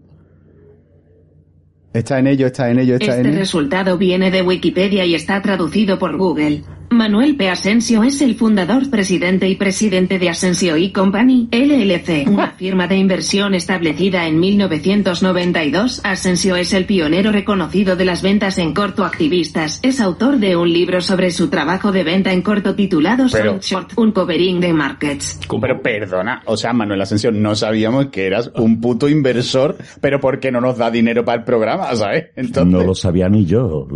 Está 1.93 2.19
en 2.19 2.27
ello, 2.27 2.47
está 2.47 2.71
en 2.71 2.79
ello, 2.79 2.95
está 2.95 3.11
Este 3.11 3.21
en 3.21 3.27
ello. 3.27 3.39
resultado 3.39 3.99
viene 3.99 4.31
de 4.31 4.41
Wikipedia 4.41 5.05
y 5.05 5.15
está 5.15 5.43
traducido 5.43 5.99
por 5.99 6.17
Google. 6.17 6.63
Manuel 6.93 7.37
P. 7.37 7.49
Asensio 7.49 8.03
es 8.05 8.21
el 8.21 8.35
fundador, 8.35 8.89
presidente 8.91 9.49
y 9.49 9.57
presidente 9.57 10.19
de 10.19 10.29
Asensio 10.29 10.77
y 10.77 10.91
Company, 10.93 11.49
LLC, 11.51 12.29
una 12.29 12.51
firma 12.53 12.87
de 12.87 12.97
inversión 12.97 13.55
establecida 13.55 14.27
en 14.27 14.39
1992. 14.39 16.01
Asensio 16.05 16.57
es 16.57 16.73
el 16.73 16.85
pionero 16.87 17.33
reconocido 17.33 17.97
de 17.97 18.05
las 18.05 18.23
ventas 18.23 18.59
en 18.59 18.75
corto 18.75 19.05
activistas. 19.05 19.81
Es 19.83 20.01
autor 20.01 20.39
de 20.39 20.57
un 20.57 20.73
libro 20.73 21.01
sobre 21.01 21.31
su 21.31 21.49
trabajo 21.49 21.93
de 21.93 22.05
venta 22.05 22.33
en 22.33 22.43
corto 22.43 22.75
titulado 22.75 23.27
Pero- 23.33 23.59
Short, 23.61 23.93
un 23.97 24.13
covering 24.13 24.61
de 24.61 24.73
markets. 24.73 25.39
Pero 25.61 25.81
perdona, 25.83 26.43
o 26.47 26.57
sea, 26.57 26.73
Manuel 26.73 27.01
Asensio, 27.03 27.33
no 27.33 27.55
sabíamos 27.55 28.07
que 28.07 28.27
eras 28.27 28.51
un 28.57 28.81
puto 28.81 29.09
inversor, 29.09 29.77
pero 30.01 30.21
¿por 30.21 30.41
qué 30.41 30.51
no 30.51 30.61
nos 30.61 30.79
da 30.79 30.91
dinero 30.91 31.25
para 31.25 31.39
el 31.39 31.45
programa, 31.45 31.95
sabes? 31.97 32.27
Entonces, 32.37 32.73
No 32.73 32.83
lo 32.85 32.95
sabía 32.95 33.29
ni 33.29 33.45
yo. 33.47 33.87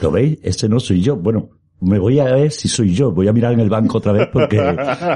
¿Lo 0.00 0.10
veis? 0.10 0.38
Ese 0.42 0.68
no 0.68 0.80
soy 0.80 1.00
yo. 1.02 1.16
Bueno, 1.16 1.50
me 1.82 1.98
voy 1.98 2.20
a 2.20 2.24
ver 2.24 2.52
si 2.52 2.68
soy 2.68 2.94
yo. 2.94 3.10
Voy 3.10 3.28
a 3.28 3.32
mirar 3.32 3.52
en 3.52 3.60
el 3.60 3.68
banco 3.68 3.98
otra 3.98 4.12
vez 4.12 4.28
porque 4.32 4.56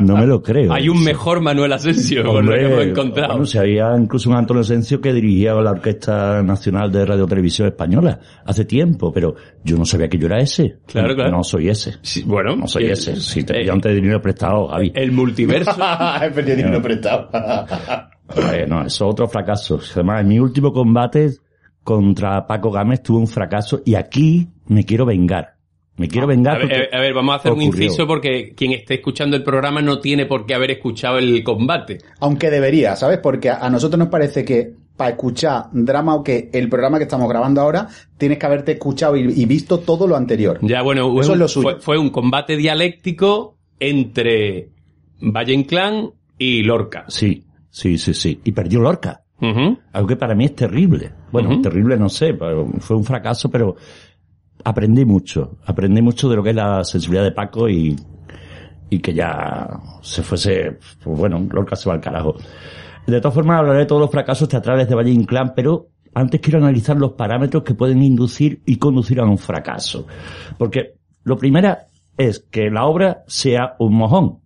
no 0.01 0.17
me 0.17 0.27
lo 0.27 0.43
creo. 0.43 0.73
Hay 0.73 0.89
un 0.89 1.03
mejor 1.03 1.41
Manuel 1.41 1.73
Asensio 1.73 2.25
con 2.25 2.45
lo 2.45 2.53
que 2.53 2.65
hemos 2.67 2.85
encontrado. 2.85 3.29
Bueno, 3.31 3.47
si 3.47 3.59
había 3.59 3.97
incluso 3.97 4.31
un 4.31 4.37
Antonio 4.37 4.63
Asensio 4.63 5.01
que 5.01 5.13
dirigía 5.13 5.55
la 5.55 5.71
Orquesta 5.71 6.43
Nacional 6.43 6.91
de 6.91 7.07
Radio 7.07 7.27
Televisión 7.27 7.69
Española 7.69 8.19
hace 8.45 8.65
tiempo, 8.65 9.13
pero 9.13 9.35
yo 9.63 9.77
no 9.77 9.85
sabía 9.85 10.09
que 10.09 10.19
yo 10.19 10.27
era 10.27 10.39
ese. 10.39 10.79
Claro, 10.87 11.15
claro. 11.15 11.31
No 11.31 11.45
soy 11.45 11.69
ese. 11.69 11.95
Sí, 12.03 12.25
bueno, 12.27 12.57
No 12.57 12.67
soy 12.67 12.87
eh, 12.87 12.93
ese. 12.93 13.17
Si 13.17 13.45
te 13.45 13.61
eh, 13.61 13.67
yo 13.67 13.73
antes 13.73 13.93
de 13.93 14.01
dinero 14.01 14.21
prestado, 14.21 14.67
Javi. 14.69 14.93
el 14.95 15.13
multiverso. 15.13 15.71
He 16.23 16.31
perdido 16.31 16.57
dinero 16.57 16.83
prestado. 16.83 17.29
Eh, 18.53 18.67
no, 18.67 18.81
eso 18.81 19.07
es 19.07 19.13
otro 19.13 19.29
fracaso. 19.29 19.79
Además, 19.95 20.23
en 20.23 20.27
mi 20.27 20.41
último 20.41 20.73
combate 20.73 21.31
contra 21.85 22.45
Paco 22.45 22.73
Gámez 22.73 23.01
tuve 23.01 23.19
un 23.19 23.29
fracaso 23.29 23.83
y 23.85 23.95
aquí 23.95 24.49
me 24.67 24.85
quiero 24.85 25.07
vengar. 25.07 25.56
Me 25.99 26.09
quiero 26.09 26.27
vengar 26.27 26.57
A 26.57 26.59
ver, 26.59 26.69
porque 26.69 26.83
eh, 26.85 26.89
a 26.93 27.01
ver, 27.01 27.15
vamos 27.15 27.33
a 27.35 27.37
hacer 27.39 27.53
un 27.53 27.63
inciso 27.63 28.07
porque 28.07 28.53
quien 28.55 28.73
esté 28.73 28.95
escuchando 28.95 29.37
el 29.37 29.43
programa 29.43 29.81
no 29.81 29.99
tiene 30.01 30.27
por 30.27 30.45
qué 30.45 30.55
haber 30.55 30.71
escuchado 30.73 31.19
el 31.19 31.43
combate. 31.43 31.99
Aunque 32.21 32.51
debería, 32.51 32.97
¿sabes? 32.97 33.19
Porque 33.19 33.49
a 33.51 33.69
nosotros 33.71 33.99
nos 33.99 34.09
parece 34.09 34.45
que 34.45 34.73
para 34.97 35.11
escuchar 35.11 35.65
drama 35.73 36.15
o 36.15 36.23
que 36.25 36.49
el 36.53 36.69
programa 36.69 36.99
que 36.99 37.05
estamos 37.05 37.29
grabando 37.29 37.61
ahora, 37.61 37.89
tienes 38.19 38.39
que 38.39 38.47
haberte 38.47 38.73
escuchado 38.73 39.17
y, 39.17 39.23
y 39.31 39.45
visto 39.47 39.79
todo 39.81 40.07
lo 40.07 40.17
anterior. 40.17 40.59
Ya, 40.63 40.83
bueno, 40.83 41.09
Eso 41.21 41.33
un- 41.33 41.35
es 41.35 41.39
lo 41.41 41.49
suyo. 41.49 41.71
Fue, 41.73 41.81
fue 41.81 41.99
un 41.99 42.11
combate 42.11 42.57
dialéctico 42.57 43.57
entre 43.79 44.71
Valle 45.21 45.53
Inclán 45.53 46.11
y 46.39 46.63
Lorca. 46.63 47.05
Sí, 47.09 47.45
sí, 47.71 47.99
sí, 47.99 48.15
sí. 48.15 48.41
Y 48.45 48.53
perdió 48.53 48.81
Lorca. 48.81 49.23
Ujú. 49.41 49.79
Algo 49.93 50.09
que 50.09 50.17
para 50.17 50.35
mí 50.35 50.47
es 50.47 50.55
terrible. 50.55 51.13
Bueno, 51.31 51.61
terrible 51.61 51.97
no 51.99 52.09
sé, 52.09 52.33
pero 52.35 52.67
fue 52.81 52.97
un 52.97 53.05
fracaso, 53.05 53.51
pero 53.51 53.77
aprendí 54.65 55.05
mucho. 55.05 55.59
Aprendí 55.65 56.03
mucho 56.03 56.29
de 56.29 56.37
lo 56.37 56.43
que 56.43 56.51
es 56.51 56.57
la 56.57 56.85
sensibilidad 56.85 57.25
de 57.25 57.33
Paco 57.33 57.69
y, 57.69 57.97
y 58.91 58.99
que 58.99 59.15
ya 59.15 59.69
se 60.03 60.23
fuese, 60.23 60.79
pues 61.03 61.19
bueno, 61.19 61.47
Lorca 61.51 61.77
se 61.77 61.89
va 61.89 61.95
al 61.95 62.01
carajo. 62.01 62.37
De 63.07 63.21
todas 63.21 63.35
formas, 63.35 63.61
hablaré 63.61 63.81
de 63.81 63.87
todos 63.87 64.01
los 64.01 64.11
fracasos 64.11 64.49
teatrales 64.49 64.89
de 64.89 64.95
Valle 64.95 65.11
Inclán, 65.11 65.53
pero 65.55 65.89
antes 66.15 66.41
quiero 66.41 66.59
analizar 66.59 66.97
los 66.97 67.13
parámetros 67.13 67.63
que 67.63 67.75
pueden 67.75 68.03
inducir 68.03 68.63
y 68.67 68.77
conducir 68.77 69.21
a 69.21 69.25
un 69.25 69.39
fracaso. 69.39 70.07
Porque 70.59 70.95
lo 71.23 71.37
primero 71.37 71.77
es 72.17 72.41
que 72.51 72.71
la 72.71 72.87
obra 72.87 73.23
sea 73.27 73.77
un 73.79 73.95
mojón, 73.95 74.39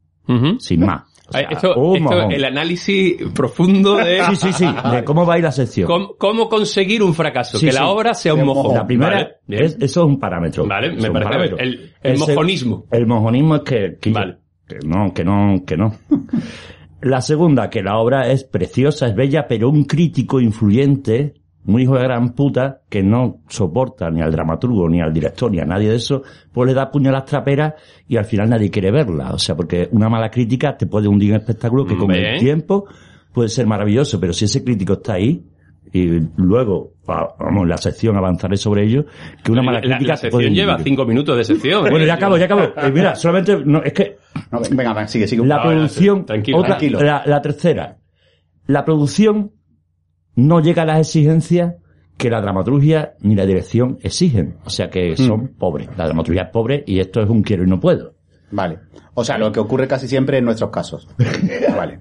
sin 0.59 0.85
más. 0.85 1.03
O 1.31 1.33
sea, 1.33 1.43
esto, 1.49 1.95
esto 1.95 2.23
el 2.31 2.45
análisis 2.45 3.17
profundo 3.35 3.97
de 3.97 4.21
Sí, 4.31 4.37
sí, 4.37 4.53
sí, 4.53 4.67
de 4.93 5.05
cómo 5.05 5.25
va 5.25 5.35
a 5.35 5.39
ir 5.39 5.45
la 5.45 5.53
sección. 5.53 5.87
cómo, 5.87 6.17
cómo 6.19 6.49
conseguir 6.49 7.03
un 7.03 7.15
fracaso, 7.15 7.57
Sí, 7.59 7.67
que 7.67 7.73
sí. 7.73 7.79
la 7.79 7.89
obra 7.89 8.13
sea 8.15 8.35
un 8.35 8.45
mojón. 8.45 8.75
La 8.75 8.87
primera, 8.87 9.13
Vale, 9.15 9.31
bien. 9.47 9.63
es, 9.65 9.77
eso 9.81 10.01
es 10.01 10.07
un 10.07 10.19
parámetro. 10.19 10.67
Vale, 10.67 10.91
me 10.93 11.11
parece 11.11 11.25
parámetro. 11.31 11.59
el- 11.59 11.93
el 12.03 12.13
Ese- 12.15 12.33
mojonismo. 12.33 12.85
El 12.91 13.07
mojonismo 13.07 13.55
es 13.57 13.63
que, 13.63 13.97
que, 14.01 14.11
Vale. 14.11 14.37
que 14.67 14.79
no, 14.85 15.15
que 15.15 15.25
no, 15.25 15.63
que 15.67 15.77
no. 15.77 15.95
la 17.03 17.21
segunda, 17.23 17.71
que 17.71 17.83
la 17.83 17.97
obra 17.99 18.31
es 18.31 18.45
preciosa, 18.45 19.07
es 19.07 19.15
bella, 19.15 19.47
pero 19.49 19.69
un 19.71 19.85
crítico 19.85 20.41
influyente, 20.41 21.35
un 21.75 21.81
hijo 21.81 21.97
de 21.97 22.03
gran 22.05 22.31
puta, 22.35 22.81
que 22.89 23.03
no 23.03 23.39
soporta 23.49 24.11
ni 24.11 24.21
al 24.23 24.31
dramaturgo, 24.33 24.89
ni 24.89 25.01
al 25.01 25.13
director, 25.13 25.51
ni 25.51 25.59
a 25.61 25.65
nadie 25.65 25.89
de 25.91 25.97
eso, 25.97 26.23
pues 26.53 26.67
le 26.69 26.75
da 26.75 26.91
puño 26.91 27.11
a 27.11 27.13
las 27.13 27.25
traperas 27.25 27.75
y 28.09 28.17
al 28.17 28.25
final 28.25 28.49
nadie 28.51 28.71
quiere 28.71 28.91
verla. 28.91 29.31
O 29.33 29.39
sea, 29.39 29.57
porque 29.57 29.89
una 29.93 30.09
mala 30.09 30.31
crítica 30.31 30.77
te 30.77 30.87
puede 30.87 31.09
hundir 31.09 31.31
en 31.31 31.35
un 31.37 31.41
espectáculo 31.41 31.85
que 31.87 31.97
con 31.97 32.11
el 32.13 32.39
tiempo 32.39 32.87
puede 33.33 33.49
ser 33.49 33.67
maravilloso, 33.67 34.19
pero 34.21 34.33
si 34.33 34.45
ese 34.47 34.63
crítico 34.65 34.95
está 34.95 35.15
ahí, 35.15 35.45
y 35.93 36.07
luego, 36.37 36.93
va- 37.09 37.35
vamos, 37.39 37.67
la 37.67 37.77
sección 37.77 38.17
avanzaré 38.17 38.57
sobre 38.57 38.85
ello, 38.85 39.07
que 39.43 39.51
una 39.51 39.61
mala 39.63 39.79
la, 39.81 39.97
crítica 39.97 40.13
la 40.15 40.21
puede 40.21 40.31
sección 40.31 40.55
lleva 40.55 40.79
cinco 40.79 41.05
minutos 41.05 41.37
de 41.37 41.43
sección. 41.45 41.81
Bueno, 41.83 41.99
¿eh? 41.99 42.07
ya 42.07 42.15
acabo, 42.15 42.37
ya 42.37 42.45
acabo. 42.45 42.63
Eh, 42.63 42.93
mira, 42.95 43.17
solamente, 43.17 43.57
no, 43.65 43.83
es 43.83 43.93
que 43.93 44.17
No, 44.53 44.61
venga, 44.71 44.93
venga, 44.95 45.09
sigue, 45.09 45.27
sigue. 45.27 45.45
la 45.45 45.57
Ah, 45.57 45.63
producción, 45.63 46.25
tranquilo, 46.27 46.59
otra- 46.59 46.77
tranquilo. 46.79 47.01
La, 47.03 47.23
la 47.27 47.43
tercera, 47.43 47.97
la 48.67 48.85
producción 48.85 49.51
no 50.47 50.61
llega 50.61 50.83
a 50.83 50.87
las 50.87 51.01
exigencias 51.01 51.75
que 52.17 52.31
la 52.31 52.41
dramaturgia 52.41 53.15
ni 53.21 53.35
la 53.35 53.47
dirección 53.47 53.99
exigen. 54.03 54.57
O 54.65 54.71
sea 54.71 54.91
que 54.91 55.17
son 55.17 55.49
pobres. 55.49 55.89
La 55.97 56.05
dramaturgia 56.05 56.43
es 56.43 56.51
pobre 56.51 56.85
y 56.87 57.01
esto 57.01 57.21
es 57.21 57.31
un 57.31 57.43
quiero 57.43 57.65
y 57.65 57.67
no 57.67 57.81
puedo. 57.81 58.15
Vale. 58.51 58.79
O 59.15 59.25
sea, 59.25 59.39
lo 59.39 59.51
que 59.51 59.61
ocurre 59.61 59.89
casi 59.89 60.07
siempre 60.07 60.39
en 60.39 60.45
nuestros 60.45 60.71
casos. 60.71 61.09
Vale. 61.77 62.01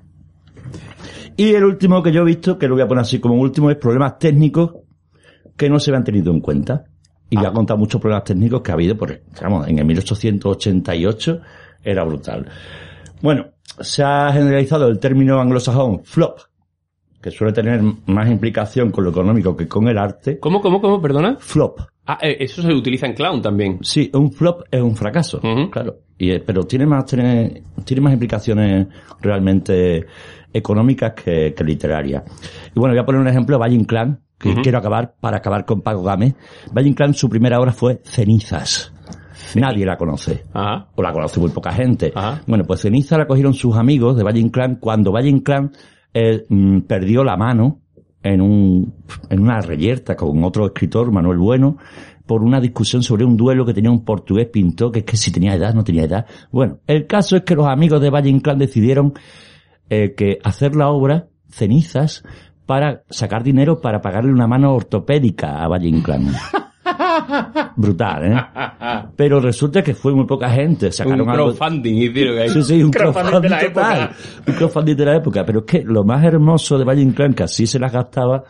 Y 1.37 1.53
el 1.53 1.63
último 1.63 2.03
que 2.03 2.11
yo 2.11 2.21
he 2.21 2.25
visto, 2.25 2.57
que 2.57 2.67
lo 2.67 2.75
voy 2.75 2.83
a 2.83 2.87
poner 2.87 3.03
así 3.03 3.19
como 3.19 3.35
último, 3.35 3.71
es 3.71 3.77
problemas 3.77 4.19
técnicos 4.19 4.73
que 5.55 5.69
no 5.69 5.79
se 5.79 5.91
habían 5.91 6.03
tenido 6.03 6.33
en 6.33 6.41
cuenta. 6.41 6.83
Y 7.29 7.37
voy 7.37 7.45
a 7.45 7.51
contar 7.51 7.77
muchos 7.77 8.01
problemas 8.01 8.25
técnicos 8.25 8.61
que 8.61 8.71
ha 8.71 8.73
habido, 8.73 8.97
porque, 8.97 9.21
vamos, 9.41 9.67
en 9.67 9.79
el 9.79 9.85
1888 9.85 11.39
era 11.83 12.03
brutal. 12.03 12.45
Bueno, 13.21 13.51
se 13.79 14.03
ha 14.03 14.31
generalizado 14.33 14.87
el 14.87 14.99
término 14.99 15.39
anglosajón 15.39 16.03
flop, 16.03 16.39
que 17.21 17.31
suele 17.31 17.53
tener 17.53 17.81
más 18.05 18.29
implicación 18.29 18.91
con 18.91 19.03
lo 19.03 19.09
económico 19.11 19.55
que 19.55 19.67
con 19.67 19.87
el 19.87 19.97
arte. 19.97 20.39
¿Cómo, 20.39 20.61
cómo, 20.61 20.81
cómo, 20.81 21.01
perdona? 21.01 21.37
Flop. 21.39 21.79
Ah, 22.05 22.17
eh, 22.21 22.37
eso 22.39 22.61
se 22.61 22.73
utiliza 22.73 23.05
en 23.05 23.13
clown 23.13 23.41
también. 23.41 23.79
Sí, 23.81 24.09
un 24.13 24.31
flop 24.31 24.63
es 24.71 24.81
un 24.81 24.95
fracaso, 24.95 25.39
claro. 25.71 25.99
Y, 26.17 26.31
eh, 26.31 26.39
pero 26.39 26.63
tiene 26.63 26.85
más, 26.85 27.05
tiene, 27.05 27.63
tiene 27.85 28.01
más 28.01 28.13
implicaciones 28.13 28.87
realmente 29.21 30.05
económicas 30.51 31.13
que, 31.13 31.53
que 31.53 31.63
literarias. 31.63 32.23
Y 32.75 32.79
bueno, 32.79 32.93
voy 32.93 33.01
a 33.01 33.05
poner 33.05 33.21
un 33.21 33.27
ejemplo 33.27 33.57
de 33.57 33.59
Valle 33.59 33.75
Inclán, 33.75 34.21
que 34.37 34.55
quiero 34.55 34.77
acabar 34.77 35.15
para 35.19 35.37
acabar 35.37 35.65
con 35.65 35.81
Paco 35.81 36.01
Gámez. 36.01 36.33
Valle 36.75 36.89
Inclán, 36.89 37.13
su 37.13 37.29
primera 37.29 37.59
obra 37.59 37.73
fue 37.73 38.01
Cenizas. 38.03 38.93
Nadie 39.55 39.85
la 39.85 39.97
conoce. 39.97 40.43
Ajá. 40.53 40.87
O 40.95 41.01
la 41.01 41.11
conoce 41.11 41.39
muy 41.39 41.49
poca 41.51 41.71
gente. 41.71 42.11
Ajá. 42.15 42.41
Bueno, 42.47 42.63
pues 42.65 42.81
Ceniza 42.81 43.17
la 43.17 43.27
cogieron 43.27 43.53
sus 43.53 43.75
amigos 43.75 44.15
de 44.17 44.23
Valle 44.23 44.39
Inclán 44.39 44.75
cuando 44.75 45.11
Valle 45.11 45.29
Inclán 45.29 45.71
eh, 46.13 46.45
mm, 46.47 46.81
perdió 46.81 47.23
la 47.23 47.37
mano 47.37 47.79
en 48.23 48.41
un, 48.41 48.93
en 49.29 49.39
una 49.39 49.61
reyerta 49.61 50.15
con 50.15 50.43
otro 50.43 50.65
escritor, 50.65 51.11
Manuel 51.11 51.37
Bueno, 51.37 51.77
por 52.25 52.43
una 52.43 52.59
discusión 52.59 53.01
sobre 53.01 53.25
un 53.25 53.35
duelo 53.37 53.65
que 53.65 53.73
tenía 53.73 53.91
un 53.91 54.05
portugués 54.05 54.47
pintor, 54.47 54.91
que 54.91 54.99
es 54.99 55.05
que 55.05 55.17
si 55.17 55.31
tenía 55.31 55.55
edad, 55.55 55.73
no 55.73 55.83
tenía 55.83 56.03
edad. 56.03 56.25
Bueno, 56.51 56.79
el 56.85 57.07
caso 57.07 57.35
es 57.37 57.43
que 57.43 57.55
los 57.55 57.67
amigos 57.67 58.01
de 58.01 58.09
Valle 58.09 58.29
Inclán 58.29 58.59
decidieron 58.59 59.13
eh, 59.89 60.13
que 60.15 60.37
hacer 60.43 60.75
la 60.75 60.89
obra, 60.89 61.27
cenizas, 61.49 62.23
para 62.67 63.01
sacar 63.09 63.43
dinero 63.43 63.81
para 63.81 63.99
pagarle 63.99 64.31
una 64.31 64.45
mano 64.45 64.75
ortopédica 64.75 65.63
a 65.63 65.67
Valle 65.67 65.87
Inclán. 65.87 66.27
Brutal, 67.75 68.31
¿eh? 68.33 68.41
Pero 69.15 69.39
resulta 69.39 69.81
que 69.83 69.93
fue 69.93 70.13
muy 70.13 70.25
poca 70.25 70.49
gente. 70.49 70.91
Sacaron 70.91 71.21
Un 71.21 71.29
algo- 71.29 71.53
crowdfunding 71.55 71.93
hicieron 71.95 72.37
ahí. 72.37 72.49
Sí, 72.49 72.63
sí, 72.63 72.83
un 72.83 72.91
Crowdfunding 72.91 73.29
crowdfunding 73.31 73.41
de 73.41 73.49
la 73.49 73.59
total. 73.73 74.01
época. 74.01 74.15
Un 74.47 74.53
crowdfunding 74.55 74.95
de 74.95 75.05
la 75.05 75.15
época. 75.17 75.45
Pero 75.45 75.59
es 75.59 75.65
que 75.65 75.83
lo 75.83 76.03
más 76.03 76.23
hermoso 76.23 76.77
de 76.77 76.83
Valle 76.85 77.01
Inclán, 77.01 77.33
que 77.33 77.43
así 77.43 77.65
se 77.67 77.79
las 77.79 77.91
gastaba, 77.91 78.43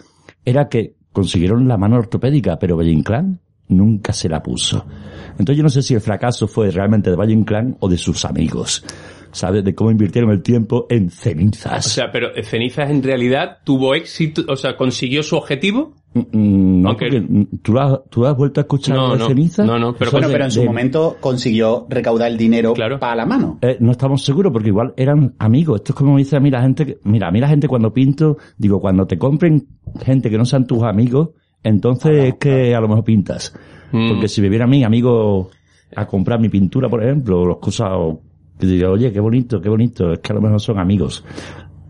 era 0.45 0.67
que 0.67 0.95
consiguieron 1.11 1.67
la 1.67 1.77
mano 1.77 1.97
ortopédica, 1.97 2.57
pero 2.59 2.77
Valle 2.77 2.91
Inclán 2.91 3.39
nunca 3.69 4.13
se 4.13 4.27
la 4.29 4.43
puso. 4.43 4.85
Entonces 5.31 5.57
yo 5.57 5.63
no 5.63 5.69
sé 5.69 5.81
si 5.81 5.93
el 5.93 6.01
fracaso 6.01 6.47
fue 6.47 6.69
realmente 6.71 7.09
de 7.09 7.15
Valle 7.15 7.33
Inclán 7.33 7.77
o 7.79 7.87
de 7.89 7.97
sus 7.97 8.25
amigos. 8.25 8.83
¿Sabes? 9.31 9.63
De 9.63 9.75
cómo 9.75 9.91
invirtieron 9.91 10.31
el 10.31 10.41
tiempo 10.41 10.87
en 10.89 11.11
cenizas. 11.11 11.85
O 11.85 11.89
sea, 11.89 12.11
pero 12.11 12.29
Cenizas 12.43 12.89
en 12.89 13.03
realidad 13.03 13.59
tuvo 13.63 13.93
éxito, 13.93 14.41
o 14.51 14.55
sea, 14.55 14.75
consiguió 14.75 15.21
su 15.21 15.35
objetivo. 15.37 15.93
Mm, 16.15 16.19
mm, 16.31 16.81
no, 16.81 16.89
Aunque- 16.89 17.05
porque, 17.11 17.21
mm, 17.21 17.47
¿tú, 17.61 17.77
has, 17.77 17.99
¿tú 18.09 18.25
has 18.25 18.35
vuelto 18.35 18.59
a 18.59 18.63
escuchar 18.63 18.95
No, 18.97 19.13
de 19.13 19.19
no. 19.19 19.27
cenizas? 19.27 19.67
No, 19.67 19.77
no, 19.77 19.93
pero- 19.93 20.09
Bueno, 20.09 20.29
de- 20.29 20.33
pero 20.33 20.45
en 20.45 20.51
su 20.51 20.61
de- 20.61 20.65
momento 20.65 21.17
consiguió 21.19 21.85
recaudar 21.91 22.31
el 22.31 22.37
dinero 22.39 22.73
Claro. 22.73 22.99
para 22.99 23.15
la 23.17 23.27
mano. 23.27 23.59
Eh, 23.61 23.77
no 23.79 23.91
estamos 23.91 24.25
seguros 24.25 24.51
porque 24.51 24.69
igual 24.69 24.95
eran 24.97 25.35
amigos. 25.37 25.81
Esto 25.81 25.91
es 25.93 25.95
como 25.95 26.13
me 26.13 26.21
dice 26.21 26.35
a 26.35 26.39
mí 26.39 26.49
la 26.49 26.63
gente, 26.63 26.87
que- 26.87 26.97
mira, 27.03 27.27
a 27.27 27.31
mí 27.31 27.39
la 27.39 27.49
gente 27.49 27.67
cuando 27.67 27.93
pinto, 27.93 28.37
digo, 28.57 28.79
cuando 28.81 29.05
te 29.05 29.19
compren 29.19 29.67
gente 30.03 30.31
que 30.31 30.39
no 30.39 30.45
sean 30.45 30.65
tus 30.65 30.81
amigos, 30.81 31.29
entonces 31.63 32.25
es 32.25 32.35
que 32.35 32.75
a 32.75 32.81
lo 32.81 32.87
mejor 32.87 33.03
pintas. 33.03 33.53
Mm. 33.91 34.09
Porque 34.09 34.27
si 34.27 34.41
me 34.41 34.49
viera 34.49 34.65
a 34.65 34.67
mí, 34.67 34.83
amigo, 34.83 35.49
a 35.95 36.05
comprar 36.05 36.39
mi 36.39 36.49
pintura, 36.49 36.89
por 36.89 37.03
ejemplo, 37.03 37.41
o 37.41 37.45
los 37.45 37.57
cosas, 37.57 37.89
o 37.91 38.21
que 38.59 38.67
diga, 38.67 38.89
oye, 38.89 39.11
qué 39.11 39.19
bonito, 39.19 39.61
qué 39.61 39.69
bonito, 39.69 40.13
es 40.13 40.19
que 40.19 40.31
a 40.31 40.35
lo 40.35 40.41
mejor 40.41 40.59
son 40.59 40.79
amigos. 40.79 41.23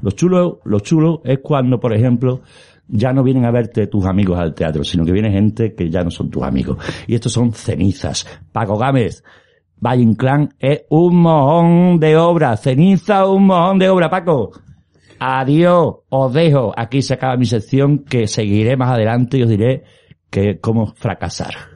Lo 0.01 0.11
chulo, 0.11 0.61
lo 0.65 0.79
chulo 0.79 1.21
es 1.25 1.39
cuando, 1.39 1.79
por 1.79 1.93
ejemplo, 1.93 2.41
ya 2.87 3.13
no 3.13 3.23
vienen 3.23 3.45
a 3.45 3.51
verte 3.51 3.87
tus 3.87 4.05
amigos 4.05 4.39
al 4.39 4.53
teatro, 4.53 4.83
sino 4.83 5.05
que 5.05 5.11
viene 5.11 5.31
gente 5.31 5.75
que 5.75 5.89
ya 5.89 6.03
no 6.03 6.11
son 6.11 6.29
tus 6.29 6.43
amigos. 6.43 6.77
Y 7.07 7.15
estos 7.15 7.33
son 7.33 7.51
cenizas. 7.51 8.25
Paco 8.51 8.77
Gámez, 8.77 9.23
Valle 9.79 10.03
Inclán 10.03 10.53
es 10.59 10.83
un 10.89 11.17
mojón 11.17 11.99
de 11.99 12.17
obra. 12.17 12.57
Ceniza, 12.57 13.25
un 13.27 13.45
mojón 13.47 13.79
de 13.79 13.89
obra, 13.89 14.09
Paco. 14.09 14.51
Adiós, 15.19 15.95
os 16.09 16.33
dejo. 16.33 16.73
Aquí 16.75 17.01
se 17.01 17.13
acaba 17.13 17.37
mi 17.37 17.45
sección 17.45 17.99
que 17.99 18.27
seguiré 18.27 18.77
más 18.77 18.91
adelante 18.91 19.37
y 19.37 19.43
os 19.43 19.49
diré 19.49 19.83
que 20.29 20.59
cómo 20.59 20.93
fracasar. 20.95 21.68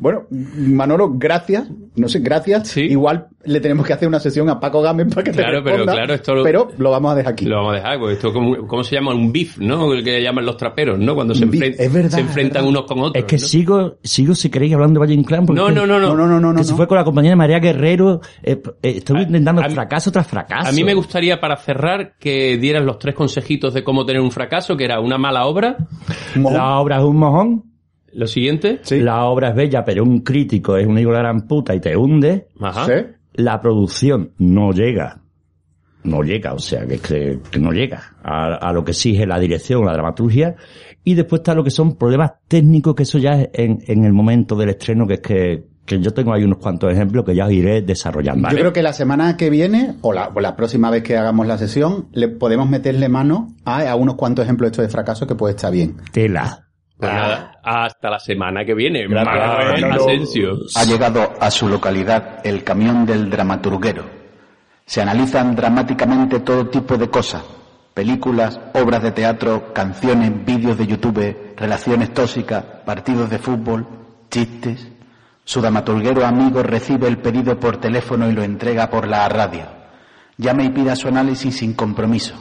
Bueno, 0.00 0.22
Manolo, 0.30 1.12
gracias. 1.14 1.68
No 1.94 2.08
sé, 2.08 2.20
gracias. 2.20 2.68
Sí. 2.68 2.80
Igual 2.82 3.28
le 3.44 3.60
tenemos 3.60 3.86
que 3.86 3.92
hacer 3.92 4.08
una 4.08 4.18
sesión 4.20 4.48
a 4.48 4.58
Paco 4.58 4.80
Gámez 4.80 5.08
para 5.08 5.24
que 5.24 5.30
te 5.32 5.38
Claro, 5.38 5.62
pero 5.62 5.76
responda, 5.78 5.92
claro, 5.94 6.14
esto 6.14 6.34
lo- 6.34 6.42
pero 6.42 6.68
lo 6.78 6.90
vamos 6.90 7.12
a 7.12 7.14
dejar 7.16 7.32
aquí. 7.34 7.44
Lo 7.44 7.56
vamos 7.56 7.72
a 7.72 7.76
dejar, 7.76 7.98
porque 7.98 8.14
esto 8.14 8.32
como, 8.32 8.66
¿cómo 8.66 8.82
se 8.84 8.94
llama? 8.96 9.14
Un 9.14 9.32
beef, 9.32 9.58
¿no? 9.58 9.92
El 9.92 10.02
que 10.02 10.22
llaman 10.22 10.46
los 10.46 10.56
traperos, 10.56 10.98
¿no? 10.98 11.14
Cuando 11.14 11.34
se, 11.34 11.46
enfren- 11.46 11.74
es 11.78 11.92
verdad, 11.92 12.10
se 12.10 12.20
es 12.20 12.26
enfrentan 12.28 12.62
verdad. 12.64 12.68
unos 12.70 12.84
con 12.86 12.98
otros. 13.00 13.16
Es 13.16 13.24
que 13.24 13.36
¿no? 13.36 13.42
sigo, 13.46 13.94
sigo 14.02 14.34
si 14.34 14.48
queréis 14.50 14.72
hablando 14.74 15.00
de 15.00 15.06
Valle 15.06 15.14
Inclán. 15.14 15.44
porque 15.44 15.60
No, 15.60 15.70
no, 15.70 15.86
no, 15.86 15.98
no. 16.00 16.14
No, 16.14 16.26
no, 16.26 16.26
no, 16.28 16.40
no, 16.40 16.52
que 16.52 16.58
no. 16.58 16.64
se 16.64 16.74
fue 16.74 16.86
con 16.88 16.96
la 16.96 17.04
compañera 17.04 17.36
María 17.36 17.58
Guerrero. 17.58 18.20
eh, 18.42 18.60
eh, 18.82 18.94
estoy 18.96 19.18
A- 19.18 19.22
intentando 19.22 19.60
a 19.62 19.68
fracaso 19.68 20.10
tras 20.10 20.26
fracaso. 20.26 20.68
A 20.68 20.72
mí 20.72 20.82
me 20.84 20.94
gustaría, 20.94 21.40
para 21.40 21.56
cerrar, 21.56 22.14
que 22.18 22.56
dieras 22.56 22.84
los 22.84 22.98
tres 22.98 23.14
consejitos 23.14 23.74
de 23.74 23.84
cómo 23.84 24.06
tener 24.06 24.22
un 24.22 24.30
fracaso, 24.30 24.76
que 24.76 24.84
era 24.84 25.00
una 25.00 25.18
mala 25.18 25.44
obra, 25.46 25.76
Mojón. 26.36 26.56
La 26.56 26.78
obra 26.78 26.98
es 26.98 27.04
un 27.04 27.16
mojón. 27.16 27.71
Lo 28.14 28.26
siguiente, 28.26 28.80
Sí. 28.82 29.00
La 29.00 29.24
obra 29.24 29.48
es 29.50 29.54
bella, 29.54 29.84
pero 29.84 30.02
un 30.02 30.20
crítico 30.20 30.76
es 30.76 30.86
un 30.86 30.98
hijo 30.98 31.10
de 31.12 31.18
gran 31.18 31.46
puta 31.46 31.74
y 31.74 31.80
te 31.80 31.96
hunde. 31.96 32.48
Ajá. 32.60 32.86
¿Sí? 32.86 32.92
La 33.34 33.60
producción 33.60 34.32
no 34.38 34.72
llega. 34.72 35.18
No 36.04 36.22
llega, 36.22 36.52
o 36.52 36.58
sea, 36.58 36.84
que, 36.84 36.98
que- 36.98 37.38
que 37.50 37.58
no 37.60 37.70
llega 37.70 38.02
a, 38.24 38.54
a 38.56 38.72
lo 38.72 38.84
que 38.84 38.90
exige 38.90 39.24
la 39.26 39.38
dirección, 39.38 39.84
la 39.86 39.92
dramaturgia. 39.92 40.56
Y 41.04 41.14
después 41.14 41.40
está 41.40 41.54
lo 41.54 41.62
que 41.62 41.70
son 41.70 41.96
problemas 41.96 42.32
técnicos, 42.48 42.94
que 42.96 43.04
eso 43.04 43.18
ya 43.18 43.40
es 43.40 43.50
en, 43.54 43.78
en 43.86 44.04
el 44.04 44.12
momento 44.12 44.56
del 44.56 44.70
estreno, 44.70 45.06
que 45.06 45.14
es 45.14 45.20
que, 45.20 45.64
que 45.86 46.00
yo 46.00 46.12
tengo 46.12 46.32
ahí 46.34 46.42
unos 46.42 46.58
cuantos 46.58 46.92
ejemplos 46.92 47.24
que 47.24 47.36
ya 47.36 47.46
os 47.46 47.52
iré 47.52 47.82
desarrollando. 47.82 48.48
Yo 48.50 48.56
creo 48.58 48.72
que 48.72 48.82
la 48.82 48.92
semana 48.92 49.36
que 49.36 49.48
viene, 49.48 49.94
o 50.00 50.12
la, 50.12 50.28
o 50.34 50.40
la 50.40 50.56
próxima 50.56 50.90
vez 50.90 51.04
que 51.04 51.16
hagamos 51.16 51.46
la 51.46 51.56
sesión, 51.56 52.08
le 52.12 52.26
podemos 52.28 52.68
meterle 52.68 53.08
mano 53.08 53.54
a, 53.64 53.88
a 53.88 53.94
unos 53.94 54.16
cuantos 54.16 54.44
ejemplos 54.44 54.72
estos 54.72 54.84
de 54.84 54.88
fracaso 54.90 55.26
que 55.28 55.36
puede 55.36 55.54
estar 55.54 55.72
bien. 55.72 55.96
Tela. 56.12 56.66
Pues 57.02 57.14
nada, 57.14 57.58
hasta 57.64 58.10
la 58.10 58.20
semana 58.20 58.64
que 58.64 58.74
viene. 58.74 59.08
Manuel. 59.08 59.90
Asensio. 59.90 60.58
Ha 60.76 60.84
llegado 60.84 61.32
a 61.40 61.50
su 61.50 61.68
localidad 61.68 62.38
el 62.44 62.62
camión 62.62 63.04
del 63.04 63.28
dramaturguero. 63.28 64.04
Se 64.86 65.02
analizan 65.02 65.56
dramáticamente 65.56 66.38
todo 66.38 66.68
tipo 66.68 66.96
de 66.96 67.10
cosas. 67.10 67.42
Películas, 67.92 68.60
obras 68.74 69.02
de 69.02 69.10
teatro, 69.10 69.72
canciones, 69.72 70.44
vídeos 70.44 70.78
de 70.78 70.86
YouTube, 70.86 71.54
relaciones 71.56 72.14
tóxicas, 72.14 72.62
partidos 72.86 73.28
de 73.30 73.40
fútbol, 73.40 73.84
chistes. 74.30 74.86
Su 75.42 75.60
dramaturguero 75.60 76.24
amigo 76.24 76.62
recibe 76.62 77.08
el 77.08 77.18
pedido 77.18 77.58
por 77.58 77.78
teléfono 77.78 78.30
y 78.30 78.32
lo 78.32 78.44
entrega 78.44 78.88
por 78.88 79.08
la 79.08 79.28
radio. 79.28 79.64
Llame 80.36 80.66
y 80.66 80.70
pida 80.70 80.94
su 80.94 81.08
análisis 81.08 81.56
sin 81.56 81.72
compromiso. 81.72 82.36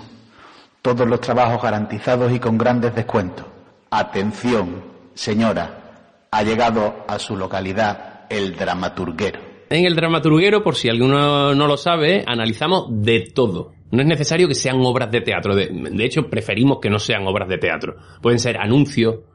Todos 0.84 1.08
los 1.08 1.20
trabajos 1.20 1.63
garantizados 1.63 2.32
y 2.32 2.38
con 2.38 2.60
grandes 2.60 2.94
descuentos. 2.94 3.48
Atención, 3.93 4.86
señora, 5.15 6.27
ha 6.31 6.43
llegado 6.43 7.03
a 7.10 7.19
su 7.19 7.36
localidad 7.36 8.21
el 8.29 8.55
dramaturguero. 8.55 9.41
En 9.69 9.83
el 9.83 9.98
dramaturguero, 9.98 10.63
por 10.63 10.77
si 10.77 10.88
alguno 10.88 11.53
no 11.53 11.67
lo 11.67 11.75
sabe, 11.75 12.24
analizamos 12.25 12.86
de 12.89 13.29
todo. 13.36 13.74
No 13.91 14.01
es 14.01 14.07
necesario 14.07 14.48
que 14.48 14.55
sean 14.55 14.77
obras 14.79 15.12
de 15.12 15.19
teatro. 15.19 15.57
De, 15.57 16.05
hecho, 16.05 16.29
preferimos 16.29 16.77
que 16.81 16.89
no 16.89 17.00
sean 17.00 17.27
obras 17.27 17.50
de 17.50 17.57
teatro. 17.57 17.98
Pueden 18.21 18.39
ser 18.39 18.60
anuncios, 18.60 19.25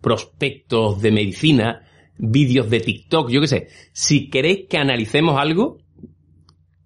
prospectos 0.00 1.02
de 1.02 1.12
medicina, 1.12 1.82
vídeos 2.16 2.70
de 2.70 2.80
TikTok, 2.80 3.28
yo 3.28 3.42
qué 3.42 3.46
sé. 3.46 3.68
Si 3.92 4.30
queréis 4.30 4.68
que 4.70 4.78
analicemos 4.78 5.38
algo, 5.38 5.80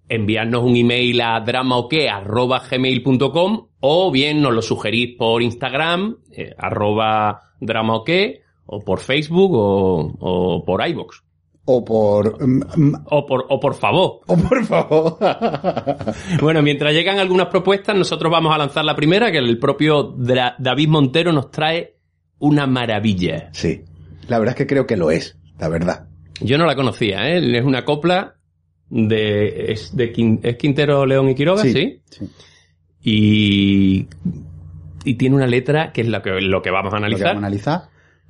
enviadnos 0.09 0.63
un 0.63 0.75
email 0.75 1.21
a 1.21 1.39
dramaoque.gmail.com 1.39 3.67
o 3.85 4.11
bien 4.11 4.41
nos 4.41 4.53
lo 4.53 4.61
sugerís 4.61 5.17
por 5.17 5.41
Instagram, 5.41 6.17
eh, 6.31 6.53
arroba 6.57 7.51
dramaoque, 7.59 8.41
o 8.65 8.79
por 8.79 8.99
Facebook 9.01 9.51
o, 9.53 10.15
o 10.19 10.63
por 10.63 10.87
iVoox. 10.87 11.17
O 11.65 11.83
por... 11.83 12.41
mm, 12.45 12.61
mm, 12.75 12.93
O 13.11 13.25
por, 13.25 13.45
o 13.49 13.59
por 13.59 13.73
favor. 13.75 14.21
o 14.27 14.37
por 14.37 14.65
favor. 14.65 15.17
Bueno, 16.41 16.61
mientras 16.61 16.93
llegan 16.93 17.19
algunas 17.19 17.47
propuestas, 17.47 17.95
nosotros 17.97 18.31
vamos 18.31 18.53
a 18.53 18.57
lanzar 18.57 18.85
la 18.85 18.95
primera, 18.95 19.31
que 19.31 19.37
el 19.39 19.59
propio 19.59 20.15
Dra- 20.15 20.55
David 20.59 20.87
Montero 20.89 21.31
nos 21.33 21.51
trae 21.51 21.95
una 22.39 22.67
maravilla. 22.67 23.49
sí, 23.53 23.81
la 24.27 24.39
verdad 24.39 24.53
es 24.53 24.57
que 24.59 24.67
creo 24.67 24.85
que 24.87 24.95
lo 24.97 25.11
es, 25.11 25.37
la 25.59 25.67
verdad. 25.69 26.07
Yo 26.39 26.57
no 26.57 26.65
la 26.65 26.75
conocía, 26.75 27.29
¿eh? 27.29 27.57
Es 27.57 27.65
una 27.65 27.83
copla 27.85 28.35
de... 28.89 29.71
¿Es, 29.73 29.95
de 29.95 30.13
Quin- 30.13 30.39
¿es 30.43 30.55
Quintero, 30.57 31.05
León 31.05 31.29
y 31.29 31.35
Quiroga? 31.35 31.61
Sí. 31.63 32.01
sí. 32.09 32.25
Y... 33.03 34.07
Y 35.05 35.15
tiene 35.15 35.35
una 35.35 35.47
letra 35.47 35.91
que 35.91 36.01
es 36.01 36.07
lo 36.07 36.21
que, 36.21 36.29
lo 36.41 36.61
que 36.61 36.71
vamos 36.71 36.93
a 36.93 36.95
Lo 36.95 37.01
que 37.01 37.05
analizar. 37.07 37.27
vamos 37.27 37.43
a 37.43 37.45
analizar. 37.47 37.81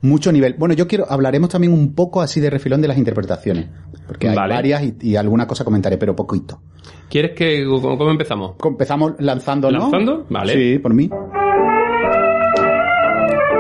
Mucho 0.02 0.32
nivel. 0.32 0.56
Bueno, 0.58 0.74
yo 0.74 0.88
quiero, 0.88 1.06
hablaremos 1.10 1.50
también 1.50 1.72
un 1.72 1.94
poco 1.96 2.22
así 2.22 2.42
de 2.42 2.50
refilón 2.50 2.82
de 2.82 2.88
las 2.88 2.98
interpretaciones. 2.98 3.70
Porque 4.08 4.28
hay 4.30 4.36
Vale. 4.36 4.56
varias 4.56 4.84
y, 4.84 4.96
y 5.02 5.16
alguna 5.16 5.48
cosa 5.48 5.64
comentaré, 5.64 5.98
pero 5.98 6.16
poquito. 6.16 6.62
¿Quieres 7.10 7.32
que... 7.38 7.64
¿Cómo, 7.66 7.98
cómo 7.98 8.10
empezamos? 8.12 8.56
Empezamos 8.66 9.14
lanzando, 9.20 9.72
¿no? 9.72 9.80
¿Lanzando? 9.80 10.26
Vale. 10.30 10.54
Sí, 10.54 10.80
por 10.80 10.94
mí. 10.94 11.10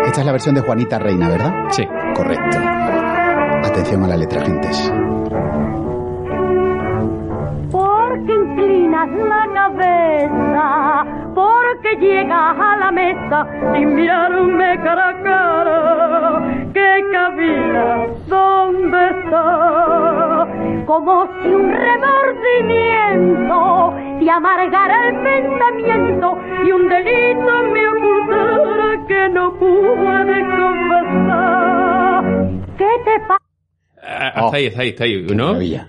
Esta 0.07 0.19
es 0.21 0.25
la 0.25 0.31
versión 0.33 0.55
de 0.55 0.61
Juanita 0.61 0.99
Reina, 0.99 1.29
¿verdad? 1.29 1.51
Sí. 1.69 1.83
Correcto. 2.15 2.57
Atención 3.63 4.03
a 4.03 4.07
la 4.07 4.17
letra, 4.17 4.41
gentes. 4.43 4.91
Porque 7.71 8.33
inclinas 8.33 9.09
la 9.11 9.47
cabeza, 9.53 10.42
porque 11.93 12.05
llegas 12.05 12.57
a 12.59 12.77
la 12.77 12.91
mesa 12.91 13.47
sin 13.73 13.95
mirarme 13.95 14.79
cara 14.83 15.09
a 15.09 15.23
cara. 15.23 16.41
¿Qué 16.73 17.03
cabina? 17.11 18.05
¿Dónde 18.27 19.09
está? 19.09 20.47
Como 20.85 21.27
si 21.41 21.47
un 21.49 21.71
remordimiento 21.71 23.93
te 24.19 24.29
amargara 24.29 25.07
el 25.09 25.15
pensamiento 25.21 26.37
y 26.65 26.71
un 26.71 26.89
delito 26.89 27.63
me 27.73 27.87
ocultara 27.87 29.07
que 29.07 29.29
no 29.29 29.53
pude 29.53 30.45
confesar. 30.57 32.23
¿Qué 32.77 32.89
te 33.05 33.19
pasa? 33.27 33.39
Ah, 34.05 34.31
Hasta 34.35 34.57
ahí, 34.57 34.67
hasta 34.67 34.81
ahí, 34.81 34.89
hasta 34.89 35.03
ahí, 35.05 35.25
¿no? 35.33 35.45
Maravilla. 35.47 35.87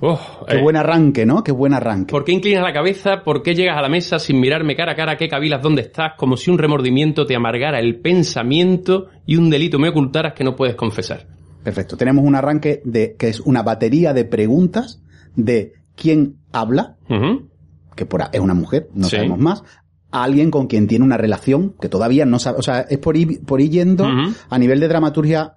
Uf, 0.00 0.20
Qué 0.48 0.56
eh, 0.58 0.62
buen 0.62 0.76
arranque, 0.76 1.24
¿no? 1.24 1.42
Qué 1.42 1.52
buen 1.52 1.72
arranque. 1.72 2.10
¿Por 2.10 2.24
qué 2.24 2.32
inclinas 2.32 2.62
la 2.62 2.72
cabeza? 2.72 3.22
¿Por 3.24 3.42
qué 3.42 3.54
llegas 3.54 3.78
a 3.78 3.82
la 3.82 3.88
mesa 3.88 4.18
sin 4.18 4.38
mirarme 4.40 4.76
cara 4.76 4.92
a 4.92 4.96
cara? 4.96 5.16
¿Qué 5.16 5.28
cavilas 5.28 5.62
dónde 5.62 5.82
estás? 5.82 6.12
Como 6.18 6.36
si 6.36 6.50
un 6.50 6.58
remordimiento 6.58 7.24
te 7.24 7.34
amargara 7.34 7.78
el 7.80 8.00
pensamiento 8.00 9.06
y 9.24 9.36
un 9.36 9.48
delito 9.48 9.78
me 9.78 9.88
ocultaras 9.88 10.34
que 10.34 10.44
no 10.44 10.54
puedes 10.54 10.74
confesar. 10.76 11.26
Perfecto. 11.64 11.96
Tenemos 11.96 12.24
un 12.24 12.34
arranque 12.34 12.82
de 12.84 13.16
que 13.18 13.28
es 13.28 13.40
una 13.40 13.62
batería 13.62 14.12
de 14.12 14.24
preguntas 14.24 15.02
de 15.34 15.72
quién 15.96 16.36
habla, 16.52 16.96
que 17.96 18.06
por 18.06 18.22
es 18.32 18.40
una 18.40 18.54
mujer, 18.54 18.88
no 18.94 19.08
Sí. 19.08 19.16
sabemos 19.16 19.38
más, 19.38 19.64
a 20.12 20.22
alguien 20.22 20.50
con 20.50 20.66
quien 20.66 20.86
tiene 20.86 21.04
una 21.04 21.16
relación 21.16 21.74
que 21.80 21.88
todavía 21.88 22.24
no 22.26 22.38
sabe, 22.38 22.58
o 22.58 22.62
sea, 22.62 22.80
es 22.82 22.98
por 22.98 23.16
ir, 23.16 23.44
por 23.44 23.60
ir 23.60 23.70
yendo 23.70 24.06
a 24.48 24.58
nivel 24.58 24.78
de 24.78 24.88
dramaturgia. 24.88 25.54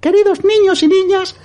Queridos 0.00 0.40
niños 0.44 0.82
y 0.82 0.88
niñas, 0.88 1.36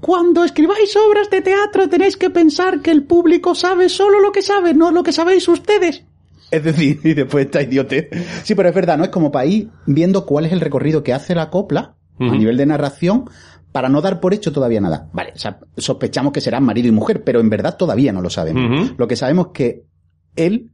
cuando 0.00 0.44
escribáis 0.44 0.94
obras 0.96 1.30
de 1.30 1.42
teatro 1.42 1.88
tenéis 1.88 2.16
que 2.16 2.30
pensar 2.30 2.80
que 2.80 2.90
el 2.90 3.04
público 3.04 3.54
sabe 3.54 3.88
solo 3.88 4.20
lo 4.20 4.32
que 4.32 4.42
sabe, 4.42 4.74
no 4.74 4.90
lo 4.90 5.02
que 5.02 5.12
sabéis 5.12 5.48
ustedes. 5.48 6.04
Es 6.50 6.64
decir, 6.64 7.00
y 7.04 7.14
después 7.14 7.46
está 7.46 7.62
idiote. 7.62 8.08
Sí, 8.44 8.54
pero 8.54 8.68
es 8.68 8.74
verdad, 8.74 8.98
¿no? 8.98 9.04
Es 9.04 9.10
como 9.10 9.30
para 9.30 9.46
ir 9.46 9.70
viendo 9.86 10.24
cuál 10.24 10.46
es 10.46 10.52
el 10.52 10.60
recorrido 10.60 11.02
que 11.02 11.12
hace 11.12 11.34
la 11.34 11.50
copla 11.50 11.96
a 12.20 12.36
nivel 12.36 12.56
de 12.56 12.66
narración 12.66 13.30
para 13.70 13.88
no 13.88 14.00
dar 14.00 14.18
por 14.20 14.34
hecho 14.34 14.52
todavía 14.52 14.80
nada. 14.80 15.08
Vale, 15.12 15.32
o 15.36 15.38
sea, 15.38 15.60
sospechamos 15.76 16.32
que 16.32 16.40
serán 16.40 16.64
marido 16.64 16.88
y 16.88 16.92
mujer, 16.92 17.22
pero 17.22 17.38
en 17.38 17.48
verdad 17.48 17.76
todavía 17.76 18.12
no 18.12 18.20
lo 18.20 18.30
sabemos. 18.30 18.92
Lo 18.96 19.06
que 19.06 19.14
sabemos 19.14 19.48
es 19.48 19.52
que 19.52 19.82
él 20.34 20.72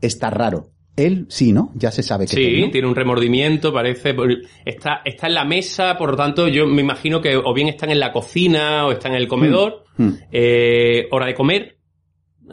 está 0.00 0.30
raro. 0.30 0.70
Él 0.96 1.26
sí, 1.28 1.52
¿no? 1.52 1.72
Ya 1.74 1.90
se 1.90 2.02
sabe 2.02 2.26
que 2.26 2.36
Sí, 2.36 2.60
¿no? 2.62 2.70
tiene 2.70 2.88
un 2.88 2.94
remordimiento, 2.94 3.72
parece. 3.72 4.16
Está, 4.64 5.02
está 5.04 5.26
en 5.26 5.34
la 5.34 5.44
mesa, 5.44 5.96
por 5.98 6.10
lo 6.10 6.16
tanto, 6.16 6.48
yo 6.48 6.66
me 6.66 6.80
imagino 6.80 7.20
que 7.20 7.36
o 7.36 7.52
bien 7.52 7.68
están 7.68 7.90
en 7.90 8.00
la 8.00 8.12
cocina 8.12 8.86
o 8.86 8.92
están 8.92 9.12
en 9.12 9.18
el 9.18 9.28
comedor. 9.28 9.84
Mm. 9.98 10.08
Eh, 10.32 11.06
hora 11.10 11.26
de 11.26 11.34
comer. 11.34 11.76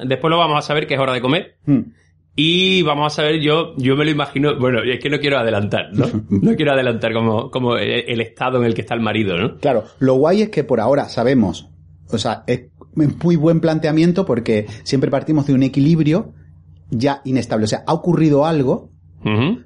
Después 0.06 0.30
lo 0.30 0.38
vamos 0.38 0.58
a 0.58 0.62
saber 0.62 0.88
que 0.88 0.96
es 0.96 1.00
hora 1.00 1.14
de 1.14 1.22
comer. 1.22 1.58
Mm. 1.66 1.82
Y 2.36 2.82
vamos 2.82 3.14
a 3.14 3.16
saber, 3.16 3.40
yo, 3.42 3.76
yo 3.78 3.96
me 3.96 4.06
lo 4.06 4.12
imagino, 4.12 4.58
bueno, 4.60 4.82
es 4.82 5.00
que 5.00 5.10
no 5.10 5.20
quiero 5.20 5.38
adelantar, 5.38 5.90
¿no? 5.94 6.08
No 6.30 6.56
quiero 6.56 6.74
adelantar 6.74 7.14
como, 7.14 7.52
como 7.52 7.78
el 7.78 8.22
estado 8.22 8.58
en 8.58 8.66
el 8.66 8.74
que 8.74 8.82
está 8.82 8.96
el 8.96 9.02
marido, 9.02 9.38
¿no? 9.38 9.58
Claro, 9.58 9.84
lo 10.00 10.16
guay 10.16 10.42
es 10.42 10.50
que 10.50 10.64
por 10.64 10.80
ahora 10.80 11.10
sabemos, 11.10 11.70
o 12.10 12.18
sea, 12.18 12.44
es 12.48 12.72
muy 12.96 13.36
buen 13.36 13.60
planteamiento 13.60 14.26
porque 14.26 14.66
siempre 14.84 15.12
partimos 15.12 15.46
de 15.46 15.54
un 15.54 15.62
equilibrio 15.62 16.34
ya 16.90 17.22
inestable. 17.26 17.66
O 17.66 17.68
sea, 17.68 17.84
ha 17.86 17.94
ocurrido 17.94 18.46
algo, 18.46 18.90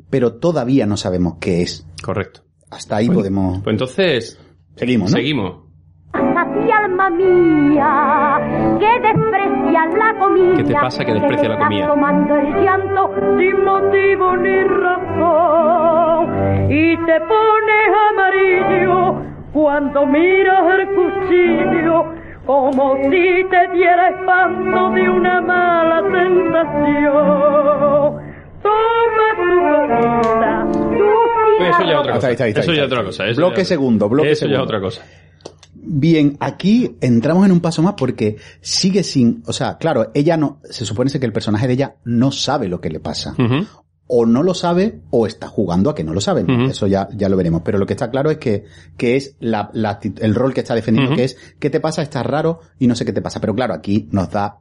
pero 0.09 0.33
todavía 0.35 0.85
no 0.85 0.97
sabemos 0.97 1.35
qué 1.39 1.61
es. 1.63 1.87
Correcto. 2.03 2.41
Hasta 2.69 2.97
ahí 2.97 3.07
Bueno, 3.07 3.21
podemos... 3.21 3.59
Pues 3.63 3.73
entonces, 3.73 4.39
Seguimos, 4.75 5.09
¿no? 5.11 5.17
seguimos. 5.17 5.57
alma 6.13 7.09
mía, 7.09 8.77
que 8.79 8.99
desprecias 9.07 9.93
la 9.97 10.19
comida. 10.19 10.55
¿Qué 10.57 10.63
te 10.63 10.73
pasa 10.73 11.05
que 11.05 11.13
desprecias 11.13 11.49
la 11.49 11.57
comida? 11.59 11.87
tomando 11.87 12.35
el 12.35 12.53
llanto 12.63 13.09
sin 13.39 13.63
motivo 13.65 14.37
ni 14.37 14.63
razón. 14.63 16.27
Y 16.71 16.95
te 16.97 17.19
pones 17.21 17.89
amarillo 18.11 19.21
cuando 19.53 20.05
miras 20.05 20.63
el 20.79 20.87
cuchillo 20.95 22.05
como 22.47 22.95
si 23.03 23.43
te 23.49 23.67
diera 23.75 24.09
espanto 24.09 24.89
de 24.91 25.09
una 25.09 25.41
mala 25.41 26.01
sensación. 26.01 27.13
Toma 28.63 29.27
tu 29.37 29.47
cosita, 29.67 30.65
tu 30.71 30.87
eso 31.63 31.83
ya 31.83 31.91
es 31.93 31.99
otra 31.99 32.13
cosa. 32.13 32.31
está, 32.31 32.33
está, 32.47 32.47
está, 32.47 32.59
eso 32.61 32.73
ya 32.73 32.81
es 32.81 32.87
otra 32.87 33.03
cosa. 33.03 33.27
eso 33.27 33.41
Bloque 33.41 33.61
ya- 33.61 33.65
segundo, 33.65 34.09
bloque 34.09 34.31
Eso 34.31 34.47
ya 34.47 34.55
es 34.55 34.61
otra 34.61 34.79
cosa. 34.79 35.03
Bien, 35.89 36.35
aquí 36.41 36.97
entramos 37.01 37.45
en 37.45 37.51
un 37.53 37.61
paso 37.61 37.81
más 37.81 37.93
porque 37.93 38.35
sigue 38.59 39.03
sin, 39.03 39.41
o 39.47 39.53
sea, 39.53 39.77
claro, 39.77 40.11
ella 40.13 40.35
no, 40.35 40.59
se 40.63 40.85
supone 40.85 41.09
que 41.11 41.25
el 41.25 41.31
personaje 41.31 41.65
de 41.67 41.73
ella 41.73 41.95
no 42.03 42.29
sabe 42.31 42.67
lo 42.67 42.81
que 42.81 42.89
le 42.89 42.99
pasa. 42.99 43.33
O 44.07 44.25
no 44.25 44.41
lo 44.41 44.53
sabe 44.53 45.01
o 45.09 45.27
está 45.27 45.47
jugando 45.47 45.89
a 45.89 45.95
que 45.95 46.03
no 46.03 46.13
lo 46.13 46.21
sabe. 46.21 46.45
Eso 46.69 46.87
ya, 46.87 47.09
ya 47.15 47.27
lo 47.29 47.35
veremos. 47.37 47.61
Pero 47.65 47.77
lo 47.77 47.85
que 47.85 47.93
está 47.93 48.09
claro 48.09 48.31
es 48.31 48.37
que, 48.37 48.63
que 48.95 49.15
es 49.17 49.35
la, 49.39 49.69
el 50.19 50.33
rol 50.35 50.53
que 50.53 50.61
está 50.61 50.75
defendiendo, 50.75 51.15
que 51.15 51.25
es, 51.25 51.37
¿qué 51.59 51.69
te 51.69 51.79
pasa? 51.79 52.01
Estás 52.01 52.25
raro 52.25 52.61
y 52.79 52.87
no 52.87 52.95
sé 52.95 53.03
qué 53.03 53.11
te 53.13 53.21
pasa. 53.21 53.41
Pero 53.41 53.53
claro, 53.53 53.73
aquí 53.73 54.07
nos 54.11 54.29
da 54.31 54.59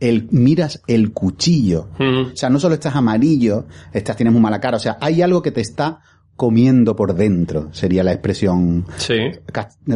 el, 0.00 0.26
miras 0.32 0.82
el 0.88 1.12
cuchillo. 1.12 1.90
O 2.32 2.36
sea, 2.36 2.50
no 2.50 2.58
solo 2.58 2.74
estás 2.74 2.96
amarillo, 2.96 3.66
estás, 3.92 4.16
tienes 4.16 4.32
muy 4.32 4.42
mala 4.42 4.60
cara. 4.60 4.78
O 4.78 4.80
sea, 4.80 4.98
hay 5.00 5.22
algo 5.22 5.42
que 5.42 5.52
te 5.52 5.60
está 5.60 6.00
comiendo 6.34 6.96
por 6.96 7.14
dentro, 7.14 7.68
sería 7.72 8.02
la 8.02 8.10
expresión 8.12 8.86
Sí. 8.96 9.14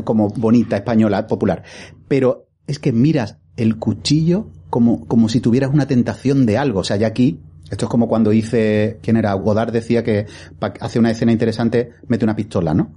como 0.04 0.28
bonita, 0.28 0.76
española, 0.76 1.26
popular. 1.26 1.64
Pero 2.06 2.46
es 2.68 2.78
que 2.78 2.92
miras 2.92 3.38
el 3.56 3.78
cuchillo 3.78 4.48
como, 4.70 5.06
como 5.06 5.28
si 5.28 5.40
tuvieras 5.40 5.72
una 5.72 5.86
tentación 5.86 6.46
de 6.46 6.58
algo. 6.58 6.80
O 6.80 6.84
sea, 6.84 6.96
ya 6.96 7.06
aquí, 7.08 7.40
esto 7.70 7.86
es 7.86 7.90
como 7.90 8.08
cuando 8.08 8.30
dice, 8.30 8.98
¿quién 9.02 9.16
era? 9.16 9.32
Godard 9.34 9.72
decía 9.72 10.02
que 10.04 10.26
para 10.58 10.74
hacer 10.80 11.00
una 11.00 11.10
escena 11.10 11.32
interesante, 11.32 11.90
mete 12.08 12.24
una 12.24 12.36
pistola, 12.36 12.74
¿no? 12.74 12.90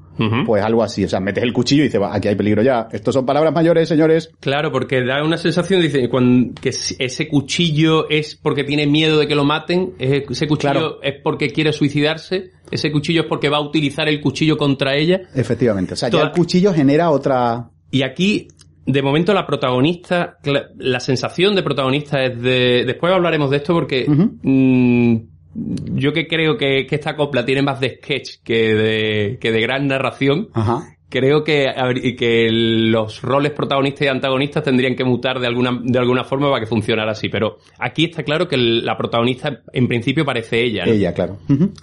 Pues 0.45 0.62
algo 0.63 0.84
así. 0.84 1.05
O 1.05 1.08
sea, 1.08 1.21
metes 1.21 1.41
el 1.43 1.53
cuchillo 1.53 1.84
y 1.84 1.86
dices, 1.86 2.01
"Va, 2.01 2.13
aquí 2.13 2.27
hay 2.27 2.36
peligro 2.36 2.62
ya. 2.62 2.89
Estos 2.91 3.13
son 3.13 3.25
palabras 3.25 3.53
mayores, 3.53 3.88
señores. 3.88 4.29
Claro, 4.41 4.69
porque 4.69 5.01
da 5.05 5.23
una 5.23 5.38
sensación, 5.38 5.82
dice, 5.82 6.10
que 6.62 6.69
ese 6.99 7.27
cuchillo 7.29 8.10
es 8.10 8.36
porque 8.36 8.65
tiene 8.65 8.86
miedo 8.86 9.17
de 9.17 9.27
que 9.27 9.36
lo 9.36 9.45
maten, 9.45 9.93
ese 9.97 10.25
ese 10.29 10.47
cuchillo 10.47 10.71
Claro. 10.73 10.99
es 11.03 11.15
porque 11.23 11.49
quiere 11.51 11.71
suicidarse, 11.71 12.51
ese 12.69 12.91
cuchillo 12.91 13.21
es 13.21 13.27
porque 13.27 13.47
va 13.47 13.58
a 13.58 13.62
utilizar 13.62 14.10
el 14.10 14.19
cuchillo 14.19 14.58
contra 14.58 14.93
ella. 14.95 15.21
Efectivamente. 15.34 15.93
O 15.93 15.97
sea, 15.97 16.10
Toda- 16.10 16.23
ya 16.23 16.29
el 16.29 16.36
cuchillo 16.36 16.73
genera 16.73 17.12
otra... 17.12 17.69
Y 17.91 18.03
aquí, 18.03 18.49
de 18.91 19.02
momento, 19.02 19.34
la 19.34 19.45
protagonista, 19.45 20.38
la 20.78 20.99
sensación 20.99 21.56
de 21.56 21.63
protagonista 21.63 22.23
es 22.23 22.41
de... 22.41 22.84
Después 22.86 23.13
hablaremos 23.13 23.49
de 23.52 23.58
esto 23.58 23.73
porque 23.73 24.06
mm, 24.08 25.15
yo 25.95 26.13
que 26.13 26.28
creo 26.28 26.58
que, 26.58 26.86
que 26.88 26.95
esta 26.95 27.15
copla 27.15 27.45
tiene 27.45 27.62
más 27.62 27.80
de 27.80 27.95
sketch 27.97 28.41
que 28.43 28.73
de, 28.73 29.38
que 29.39 29.52
de 29.52 29.62
gran 29.62 29.88
narración. 29.88 30.47
Ajá. 30.54 30.95
Creo 31.12 31.43
que, 31.43 31.65
que 32.19 32.49
los 32.52 33.23
roles 33.23 33.52
protagonistas 33.54 34.04
y 34.06 34.08
antagonistas 34.10 34.63
tendrían 34.63 34.95
que 34.95 35.04
mutar 35.04 35.39
de 35.39 35.47
alguna, 35.47 35.80
de 35.84 35.97
alguna 35.97 36.23
forma 36.23 36.52
para 36.52 36.60
que 36.62 36.67
funcionara 36.67 37.13
así. 37.13 37.30
Pero 37.30 37.58
aquí 37.80 38.06
está 38.06 38.21
claro 38.21 38.47
que 38.47 38.56
el- 38.56 38.86
la 38.86 38.95
protagonista, 38.95 39.62
en 39.73 39.88
principio, 39.88 40.23
parece 40.23 40.63
ella. 40.63 40.86
¿no? 40.86 40.91
Ella, 40.91 41.12
claro. 41.15 41.38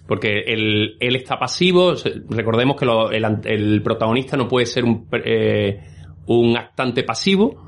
Porque 0.07 0.45
él, 0.47 0.97
él 1.01 1.17
está 1.17 1.41
pasivo. 1.41 1.95
Recordemos 2.31 2.77
que 2.77 2.87
lo- 2.87 3.11
el, 3.11 3.25
el 3.47 3.83
protagonista 3.83 4.37
no 4.37 4.47
puede 4.47 4.67
ser 4.67 4.85
un, 4.85 5.09
eh, 5.25 5.81
un 6.27 6.57
actante 6.57 7.03
pasivo. 7.03 7.63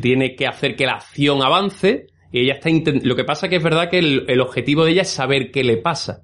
Tiene 0.00 0.36
que 0.36 0.46
hacer 0.46 0.76
que 0.76 0.86
la 0.86 0.92
acción 0.94 1.42
avance. 1.42 2.06
Y 2.32 2.40
ella 2.42 2.54
está 2.62 2.70
Lo 3.02 3.16
que 3.16 3.24
pasa 3.24 3.48
que 3.48 3.56
es 3.56 3.62
verdad 3.62 3.90
que 3.90 3.98
el, 3.98 4.24
el 4.28 4.40
objetivo 4.40 4.84
de 4.84 4.92
ella 4.92 5.02
es 5.02 5.08
saber 5.10 5.50
qué 5.50 5.64
le 5.64 5.76
pasa. 5.76 6.22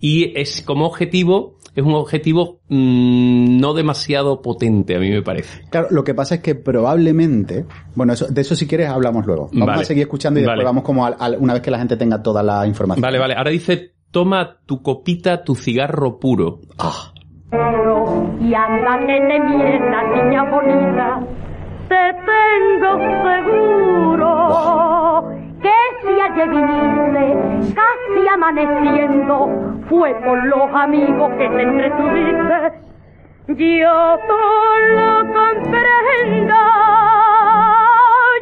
Y 0.00 0.36
es 0.38 0.60
como 0.62 0.84
objetivo, 0.86 1.58
es 1.74 1.82
un 1.84 1.94
objetivo 1.94 2.60
mm, 2.68 3.58
no 3.60 3.72
demasiado 3.72 4.42
potente, 4.42 4.96
a 4.96 4.98
mí 4.98 5.08
me 5.10 5.22
parece. 5.22 5.62
Claro, 5.70 5.86
lo 5.90 6.02
que 6.04 6.12
pasa 6.12 6.34
es 6.34 6.40
que 6.42 6.56
probablemente, 6.56 7.64
bueno, 7.94 8.12
eso, 8.12 8.26
de 8.26 8.40
eso 8.40 8.54
si 8.56 8.66
quieres 8.66 8.88
hablamos 8.88 9.24
luego. 9.24 9.48
Vamos 9.52 9.66
Vale. 9.68 9.82
a 9.82 9.84
seguir 9.84 10.02
escuchando 10.02 10.40
y 10.40 10.42
después 10.42 10.56
Vale. 10.56 10.64
vamos 10.66 10.82
como 10.84 11.06
al- 11.06 11.16
al- 11.18 11.38
una 11.38 11.54
vez 11.54 11.62
que 11.62 11.70
la 11.70 11.78
gente 11.78 11.96
tenga 11.96 12.22
toda 12.22 12.42
la 12.42 12.66
información. 12.66 13.00
Vale, 13.02 13.18
vale. 13.18 13.34
Ahora 13.34 13.50
dice, 13.50 13.94
toma 14.10 14.58
tu 14.66 14.82
copita, 14.82 15.42
tu 15.44 15.54
cigarro 15.54 16.18
puro. 16.18 16.60
Ah, 16.76 17.13
Y 18.40 18.54
anda 18.54 18.98
que 18.98 19.20
te 19.20 19.40
mires 19.40 19.80
la 19.80 20.02
niña 20.02 20.42
bonita, 20.44 21.20
te 21.88 22.14
tengo 22.26 22.98
seguro 23.22 24.28
que 25.62 25.76
si 26.02 26.20
ayer 26.20 26.48
viniste 26.48 27.74
casi 27.74 28.28
amaneciendo 28.28 29.34
fue 29.88 30.14
por 30.24 30.44
los 30.44 30.74
amigos 30.74 31.30
que 31.38 31.48
te 31.48 31.62
entretuviste. 31.62 32.72
Yo 33.46 34.18
todo 34.26 34.78
lo 34.96 35.32
comprendo, 35.32 36.56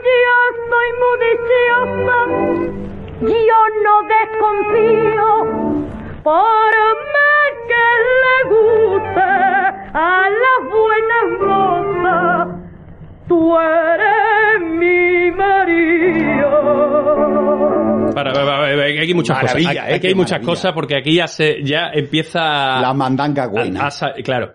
yo 0.09 0.37
soy 0.71 0.89
muy 1.03 1.17
dichosa, 1.29 2.19
yo 3.21 3.61
no 3.85 3.95
desconfío 4.15 5.29
por 6.23 6.33
más 6.33 7.12
que 7.69 7.85
le 8.23 8.37
guste 8.55 9.21
a 9.95 10.29
las 10.43 10.61
buenas 10.71 11.27
mozas, 11.41 12.49
tú 13.29 13.59
eres 13.59 14.61
mi 14.71 15.31
marido. 15.33 16.51
Para, 18.15 18.33
para, 18.33 18.45
para, 18.47 18.59
para, 18.77 18.85
aquí 18.87 18.99
hay 18.99 19.15
muchas 19.15 19.37
Maravilla, 19.43 19.69
cosas. 19.71 19.83
Aquí, 19.85 19.93
eh, 19.93 19.97
aquí 19.97 20.07
hay 20.09 20.15
muchas 20.15 20.31
maravilla. 20.33 20.51
cosas 20.53 20.73
porque 20.73 20.97
aquí 20.97 21.15
ya 21.15 21.27
se, 21.29 21.63
ya 21.63 21.91
empieza 21.93 22.81
la 22.81 22.93
mandanga 22.95 23.47
buena. 23.47 23.87
a 23.89 24.13
claro. 24.23 24.53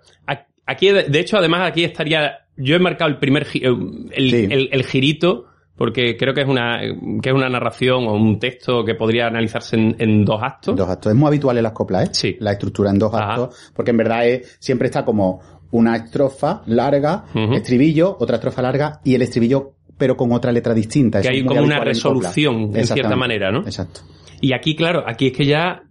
Aquí, 0.69 0.91
de 0.91 1.19
hecho, 1.19 1.37
además 1.37 1.61
aquí 1.69 1.85
estaría, 1.85 2.39
yo 2.57 2.75
he 2.75 2.79
marcado 2.79 3.09
el 3.09 3.17
primer, 3.19 3.45
gi- 3.45 3.63
el, 3.63 4.51
el- 4.51 4.69
el 4.71 4.83
girito, 4.83 5.45
porque 5.77 6.17
creo 6.17 6.33
que 6.33 6.41
es 6.41 6.47
una, 6.47 6.79
que 7.21 7.29
es 7.29 7.35
una 7.35 7.49
narración 7.49 8.07
o 8.07 8.13
un 8.13 8.39
texto 8.39 8.83
que 8.83 8.95
podría 8.95 9.27
analizarse 9.27 9.75
en, 9.75 9.95
en 9.99 10.25
dos 10.25 10.41
actos. 10.41 10.75
Dos 10.75 10.89
actos. 10.89 11.11
Es 11.11 11.17
muy 11.17 11.27
habitual 11.27 11.57
en 11.57 11.63
las 11.63 11.73
coplas, 11.73 12.09
¿eh? 12.09 12.09
Sí. 12.13 12.37
La 12.39 12.53
estructura 12.53 12.89
en 12.89 12.97
dos 12.97 13.13
Ajá. 13.13 13.33
actos, 13.33 13.71
porque 13.75 13.91
en 13.91 13.97
verdad 13.97 14.27
es, 14.27 14.57
siempre 14.59 14.87
está 14.87 15.05
como 15.05 15.39
una 15.71 15.95
estrofa 15.95 16.63
larga, 16.65 17.25
estribillo, 17.53 18.17
otra 18.19 18.37
estrofa 18.37 18.61
larga 18.61 19.01
y 19.03 19.15
el 19.15 19.21
estribillo, 19.21 19.75
pero 19.97 20.17
con 20.17 20.31
otra 20.31 20.51
letra 20.51 20.73
distinta. 20.73 21.21
Que 21.21 21.27
Eso 21.27 21.35
hay 21.35 21.45
como 21.45 21.61
una 21.61 21.77
en 21.77 21.85
resolución, 21.85 22.71
en 22.73 22.85
cierta 22.87 23.15
manera, 23.15 23.51
¿no? 23.51 23.59
Exacto. 23.59 24.01
Y 24.41 24.53
aquí, 24.53 24.75
claro, 24.75 25.03
aquí 25.05 25.27
es 25.27 25.33
que 25.33 25.45
ya, 25.45 25.83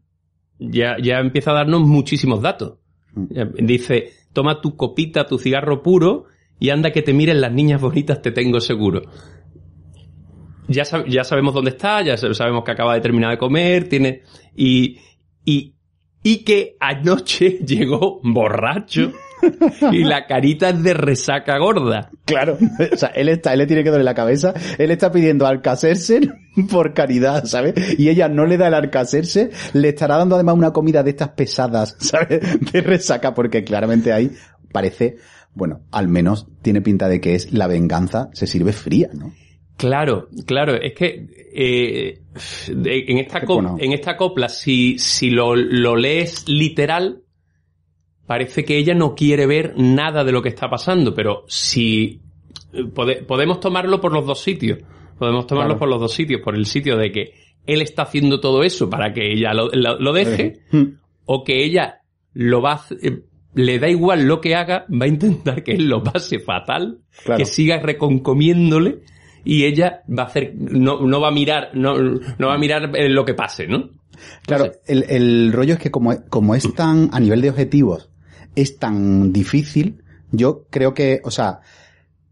ya, 0.59 0.97
ya 1.03 1.19
empieza 1.19 1.51
a 1.51 1.55
darnos 1.55 1.83
muchísimos 1.83 2.41
datos. 2.41 2.79
Mm. 3.15 3.67
Dice, 3.67 4.13
toma 4.33 4.61
tu 4.61 4.77
copita, 4.77 5.27
tu 5.27 5.39
cigarro 5.39 5.83
puro, 5.83 6.25
y 6.59 6.71
anda 6.71 6.91
que 6.91 7.03
te 7.03 7.13
miren 7.13 7.41
las 7.41 7.53
niñas 7.53 7.81
bonitas, 7.81 8.23
te 8.23 8.31
tengo 8.31 8.61
seguro. 8.61 9.03
Ya, 10.69 10.85
sab- 10.85 11.07
ya 11.09 11.25
sabemos 11.25 11.55
dónde 11.55 11.71
está, 11.71 12.03
ya 12.03 12.15
sab- 12.15 12.35
sabemos 12.35 12.65
que 12.65 12.73
acaba 12.73 12.95
de 12.95 13.01
terminar 13.01 13.31
de 13.31 13.39
comer, 13.39 13.89
tiene, 13.89 14.23
y, 14.55 14.99
y, 15.45 15.75
y 16.23 16.39
que 16.45 16.77
anoche 16.81 17.59
llegó 17.67 18.21
borracho, 18.23 19.13
y 19.93 20.03
la 20.03 20.27
carita 20.27 20.71
es 20.71 20.83
de 20.83 20.95
resaca 20.95 21.59
gorda. 21.59 22.11
Claro. 22.25 22.57
O 22.93 22.97
sea, 22.97 23.11
él 23.11 23.29
está, 23.29 23.53
él 23.53 23.59
le 23.61 23.67
tiene 23.67 23.85
que 23.85 23.91
doler 23.91 24.05
la 24.07 24.15
cabeza. 24.15 24.55
Él 24.79 24.91
está 24.91 25.13
pidiendo 25.13 25.47
Alcacerse 25.47 26.21
por 26.71 26.95
caridad, 26.95 27.45
¿sabes? 27.45 27.75
Y 27.99 28.09
ella 28.09 28.29
no 28.31 28.47
le 28.47 28.57
da 28.57 28.69
el 28.69 28.75
Alcacerse, 28.75 29.51
le 29.75 29.91
estará 29.91 30.17
dando 30.17 30.35
además 30.37 30.57
una 30.57 30.73
comida 30.73 31.03
de 31.03 31.11
estas 31.11 31.29
pesadas, 31.29 31.97
¿sabes? 32.01 32.41
De 32.73 32.81
resaca, 32.81 33.35
porque 33.35 33.63
claramente 33.63 34.13
ahí 34.13 34.31
parece, 34.73 35.19
bueno, 35.55 35.83
al 35.93 36.09
menos 36.09 36.49
tiene 36.63 36.81
pinta 36.81 37.07
de 37.09 37.21
que 37.21 37.35
es 37.35 37.53
la 37.53 37.67
venganza, 37.67 38.31
se 38.33 38.47
sirve 38.47 38.73
fría, 38.73 39.11
¿no? 39.13 39.33
Claro, 39.77 40.29
claro, 40.47 40.75
es 40.81 40.95
que 40.95 41.27
eh, 41.55 42.19
en, 42.69 43.19
esta 43.19 43.41
Qué 43.41 43.47
co- 43.47 43.55
bueno. 43.55 43.77
en 43.79 43.93
esta 43.93 44.17
copla, 44.17 44.49
si, 44.49 44.99
si 44.99 45.31
lo, 45.31 45.55
lo 45.55 45.97
lees 45.97 46.49
literal, 46.49 47.23
parece 48.27 48.65
que 48.65 48.79
ella 48.79 48.95
no 48.95 49.15
quiere 49.15 49.47
ver 49.47 49.75
nada 49.77 50.25
de 50.25 50.33
lo 50.33 50.43
que 50.43 50.49
está 50.49 50.69
pasando, 50.71 51.15
pero 51.15 51.45
si 51.49 52.21
eh, 52.73 52.85
pode- 52.93 53.23
podemos 53.25 53.61
tomarlo 53.61 54.01
por 54.01 54.13
los 54.13 54.25
dos 54.27 54.41
sitios, 54.41 54.79
podemos 55.19 55.47
tomarlo 55.47 55.75
Claro. 55.75 55.79
por 55.79 55.89
los 55.89 56.01
dos 56.01 56.13
sitios, 56.13 56.41
por 56.43 56.55
el 56.57 56.67
sitio 56.67 56.97
de 56.97 57.13
que 57.13 57.33
él 57.67 57.83
está 57.83 58.03
haciendo 58.03 58.41
todo 58.41 58.63
eso 58.63 58.89
para 58.89 59.13
que 59.13 59.33
ella 59.33 59.53
lo, 59.53 59.69
lo- 59.73 59.99
lo 59.99 60.13
deje, 60.13 60.61
Mm. 60.73 60.85
o 61.27 61.45
que 61.45 61.65
ella 61.65 62.01
lo 62.33 62.63
va 62.63 62.73
a 62.75 62.81
eh, 63.03 63.21
le 63.55 63.79
da 63.79 63.89
igual 63.89 64.27
lo 64.27 64.41
que 64.41 64.55
haga, 64.55 64.85
va 64.91 65.07
a 65.07 65.09
intentar 65.09 65.63
que 65.63 65.73
él 65.73 65.87
lo 65.89 66.03
pase 66.03 66.39
fatal, 66.39 66.99
Claro. 67.25 67.39
que 67.39 67.45
siga 67.47 67.79
reconcomiéndole 67.81 68.99
y 69.47 69.65
ella 69.65 70.03
va 70.07 70.25
a 70.25 70.27
hacer, 70.27 70.55
no, 70.57 71.01
no 71.01 71.21
va 71.21 71.29
a 71.29 71.31
mirar, 71.31 71.71
no, 71.75 71.97
no 71.97 72.49
va 72.49 72.55
a 72.55 72.59
mirar 72.59 72.91
eh, 72.97 73.09
lo 73.09 73.25
que 73.25 73.35
pase, 73.35 73.69
¿no? 73.69 73.91
Claro, 74.45 74.73
el, 74.87 75.05
el 75.09 75.53
rollo 75.53 75.75
es 75.75 75.79
que 75.79 75.91
como, 75.91 76.15
como 76.29 76.55
es 76.55 76.75
tan, 76.75 77.11
a 77.13 77.21
nivel 77.21 77.41
de 77.41 77.51
objetivos, 77.51 78.11
es 78.57 78.79
tan 78.79 79.33
difícil, 79.33 80.03
yo 80.33 80.65
creo 80.69 80.95
que, 80.95 81.21
o 81.23 81.31
sea, 81.31 81.61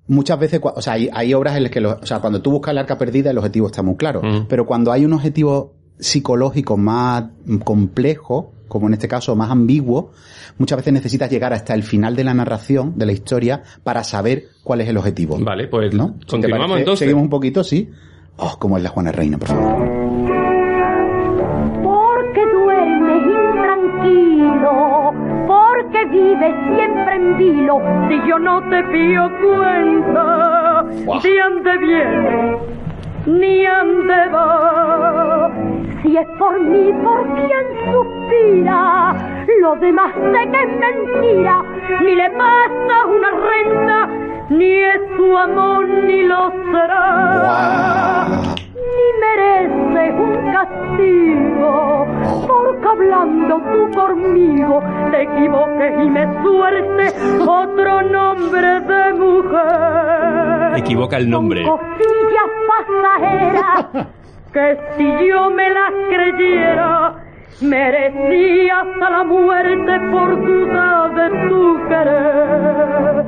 muchas 0.09 0.38
veces, 0.40 0.61
o 0.62 0.83
sea, 0.83 0.94
hay, 0.94 1.09
hay 1.12 1.35
obras 1.35 1.57
en 1.57 1.62
las 1.62 1.72
que, 1.72 1.85
o 1.85 2.07
sea, 2.07 2.18
cuando 2.18 2.42
tú 2.42 2.50
buscas 2.50 2.72
el 2.72 2.79
arca 2.79 2.98
perdida, 2.98 3.31
el 3.31 3.38
objetivo 3.38 3.68
está 3.68 3.83
muy 3.83 3.96
claro. 3.96 4.22
Pero 4.48 4.66
cuando 4.66 4.90
hay 4.90 5.05
un 5.05 5.12
objetivo 5.12 5.74
psicológico 5.98 6.77
más 6.77 7.27
complejo, 7.62 8.54
como 8.75 8.89
en 8.89 8.95
este 8.95 9.07
caso, 9.07 9.37
más 9.37 9.53
ambiguo, 9.53 10.11
muchas 10.59 10.79
veces 10.79 10.93
necesitas 10.93 11.31
llegar 11.31 11.53
hasta 11.53 11.75
el 11.75 11.85
final 11.85 12.17
de 12.17 12.25
la 12.25 12.35
narración, 12.35 12.99
de 12.99 13.07
la 13.07 13.13
historia, 13.13 13.63
para 13.85 14.03
saber 14.03 14.47
cuál 14.65 14.81
es 14.81 14.89
el 14.89 14.97
objetivo. 14.97 15.39
Vale, 15.39 15.69
pues 15.69 15.95
¿No? 15.95 16.17
¿Te 16.19 16.27
continuamos 16.27 16.67
parece? 16.71 16.81
entonces. 16.81 16.99
Seguimos 16.99 17.23
un 17.23 17.31
poquito, 17.31 17.63
sí. 17.63 17.89
Oh, 18.37 18.57
como 18.59 18.77
es 18.77 18.83
la 18.83 18.89
Juana 18.91 19.13
Reina, 19.13 19.39
por 19.39 19.47
favor. 19.47 19.79
Porque 21.85 22.41
duermes 22.53 23.23
intranquilo, 23.55 25.13
porque 25.47 26.05
vives 26.11 26.55
siempre 26.75 27.15
en 27.15 27.39
vilo, 27.39 27.79
si 28.09 28.29
yo 28.29 28.39
no 28.41 28.59
te 28.71 28.83
pido 28.93 29.31
cuenta 29.41 30.85
de 31.23 31.41
ande 31.41 31.79
viene, 31.79 32.59
ni 33.27 33.67
ande 33.67 34.29
va. 34.35 35.34
Si 36.05 36.17
es 36.17 36.27
por 36.38 36.61
mí, 36.61 36.93
por 37.03 37.25
quien 37.35 37.64
suspira, 37.90 39.14
lo 39.61 39.75
demás 39.77 40.12
sé 40.14 40.51
que 40.51 40.62
es 40.62 40.79
mentira, 40.79 41.64
ni 42.03 42.14
le 42.14 42.31
pasa 42.31 43.07
una 43.07 43.31
renta, 43.31 44.09
ni 44.51 44.75
es 44.75 45.01
su 45.17 45.37
amor, 45.37 45.88
ni 45.88 46.23
lo 46.25 46.53
será 46.71 48.55
ni 48.85 49.07
mereces 49.21 50.14
un 50.19 50.53
castigo, 50.53 52.07
porque 52.47 52.87
hablando 52.87 53.61
tú 53.73 53.90
conmigo 53.99 54.83
te 55.11 55.23
equivoques 55.23 55.93
y 56.05 56.11
me 56.11 56.43
suerte 56.43 57.14
otro 57.40 58.03
nombre 58.03 58.81
de 58.81 59.14
mujer. 59.14 60.79
Equivoca 60.79 61.17
el 61.17 61.31
nombre. 61.31 61.64
Cosillas 61.64 62.51
pasajeras, 62.69 64.09
que 64.55 64.79
si 64.97 65.05
yo 65.29 65.51
me 65.51 65.69
las 65.69 65.93
creyera, 66.09 67.25
merecía 67.61 68.81
hasta 68.81 69.11
la 69.11 69.25
muerte 69.25 69.93
por 70.11 70.40
duda 70.47 71.09
de 71.11 71.49
tu 71.49 71.88
querer. 71.88 73.27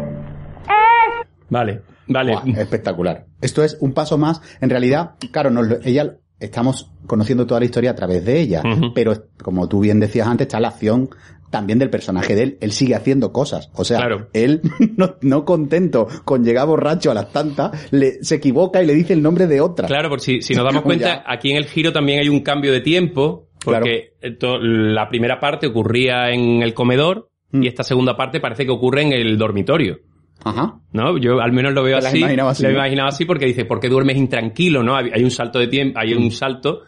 Es 0.63 1.27
Vale, 1.51 1.83
vale. 2.09 2.33
Buah, 2.33 2.61
espectacular. 2.61 3.25
Esto 3.41 3.63
es 3.65 3.77
un 3.81 3.93
paso 3.93 4.19
más. 4.19 4.41
En 4.61 4.71
realidad, 4.71 5.13
claro, 5.33 5.51
nos 5.51 5.67
lo- 5.69 5.77
ella 5.85 6.15
estamos 6.39 6.93
conociendo 7.07 7.47
toda 7.47 7.61
la 7.61 7.67
historia 7.67 7.91
a 7.93 7.95
través 7.95 8.25
de 8.25 8.41
ella, 8.41 8.63
pero 8.95 9.13
como 9.43 9.69
tú 9.69 9.81
bien 9.81 10.01
decías 10.01 10.27
antes, 10.29 10.47
está 10.47 10.61
la 10.61 10.69
acción 10.69 11.09
también 11.51 11.79
del 11.79 11.91
personaje 11.91 12.35
de 12.35 12.43
él. 12.43 12.59
Él 12.61 12.73
sigue 12.73 12.95
haciendo 12.95 13.33
cosas. 13.33 13.71
O 13.75 13.85
sea, 13.85 13.99
Claro. 13.99 14.29
él 14.33 14.61
no, 14.97 15.17
no 15.23 15.45
contento 15.45 16.07
con 16.25 16.45
llegar 16.45 16.67
borracho 16.67 17.11
a 17.11 17.15
las 17.15 17.33
tantas, 17.33 17.93
le, 17.93 18.23
se 18.25 18.37
equivoca 18.37 18.83
y 18.83 18.87
le 18.87 18.95
dice 18.95 19.13
el 19.13 19.23
nombre 19.23 19.47
de 19.47 19.61
otra. 19.61 19.87
Claro, 19.87 20.09
por 20.09 20.21
si, 20.21 20.43
si 20.43 20.55
nos 20.55 20.65
damos 20.65 20.83
cuenta, 20.85 21.07
ya. 21.07 21.25
aquí 21.27 21.51
en 21.51 21.57
el 21.57 21.67
giro 21.67 21.93
también 21.93 22.21
hay 22.21 22.29
un 22.29 22.41
cambio 22.41 22.73
de 22.73 22.81
tiempo, 22.81 23.49
porque 23.65 24.15
la 24.41 25.09
primera 25.09 25.41
parte 25.41 25.67
ocurría 25.67 26.31
en 26.31 26.63
el 26.63 26.75
comedor 26.75 27.31
Mm. 27.53 27.63
y 27.63 27.69
esta 27.69 27.85
segunda 27.85 28.17
parte 28.17 28.41
parece 28.41 28.65
que 28.67 28.73
ocurre 28.73 29.03
en 29.03 29.13
el 29.13 29.39
dormitorio. 29.39 29.99
Ajá. 30.45 30.81
¿No? 30.93 31.17
Yo 31.17 31.41
al 31.41 31.53
menos 31.53 31.73
lo 31.75 31.85
veo 31.85 31.97
así. 31.97 32.19
Lo 32.19 32.71
imaginaba 32.71 33.09
así 33.09 33.25
porque 33.25 33.47
dice, 33.47 33.65
¿por 33.65 33.79
qué 33.79 33.89
duermes 33.89 34.17
intranquilo? 34.17 34.83
¿No? 34.83 34.97
Hay, 34.97 35.11
hay 35.15 35.23
un 35.23 35.31
salto 35.31 35.61
de 35.61 35.69
tiempo, 35.69 35.97
hay 36.01 36.13
Mm. 36.13 36.25
un 36.25 36.31
salto. 36.33 36.81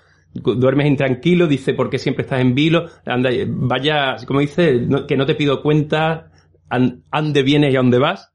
Duermes 0.43 0.87
intranquilo, 0.87 1.47
dice, 1.47 1.75
¿por 1.75 1.91
qué 1.91 1.99
siempre 1.99 2.23
estás 2.23 2.41
en 2.41 2.55
vilo? 2.55 2.87
Anda, 3.07 3.31
vaya, 3.47 4.17
como 4.27 4.41
dice, 4.41 4.87
que 5.07 5.17
no 5.17 5.27
te 5.27 5.35
pido 5.35 5.63
cuenta, 5.63 6.31
an- 6.69 7.03
ande 7.11 7.43
vienes 7.43 7.73
y 7.73 7.77
a 7.77 7.81
dónde 7.81 7.99
vas. 7.99 8.33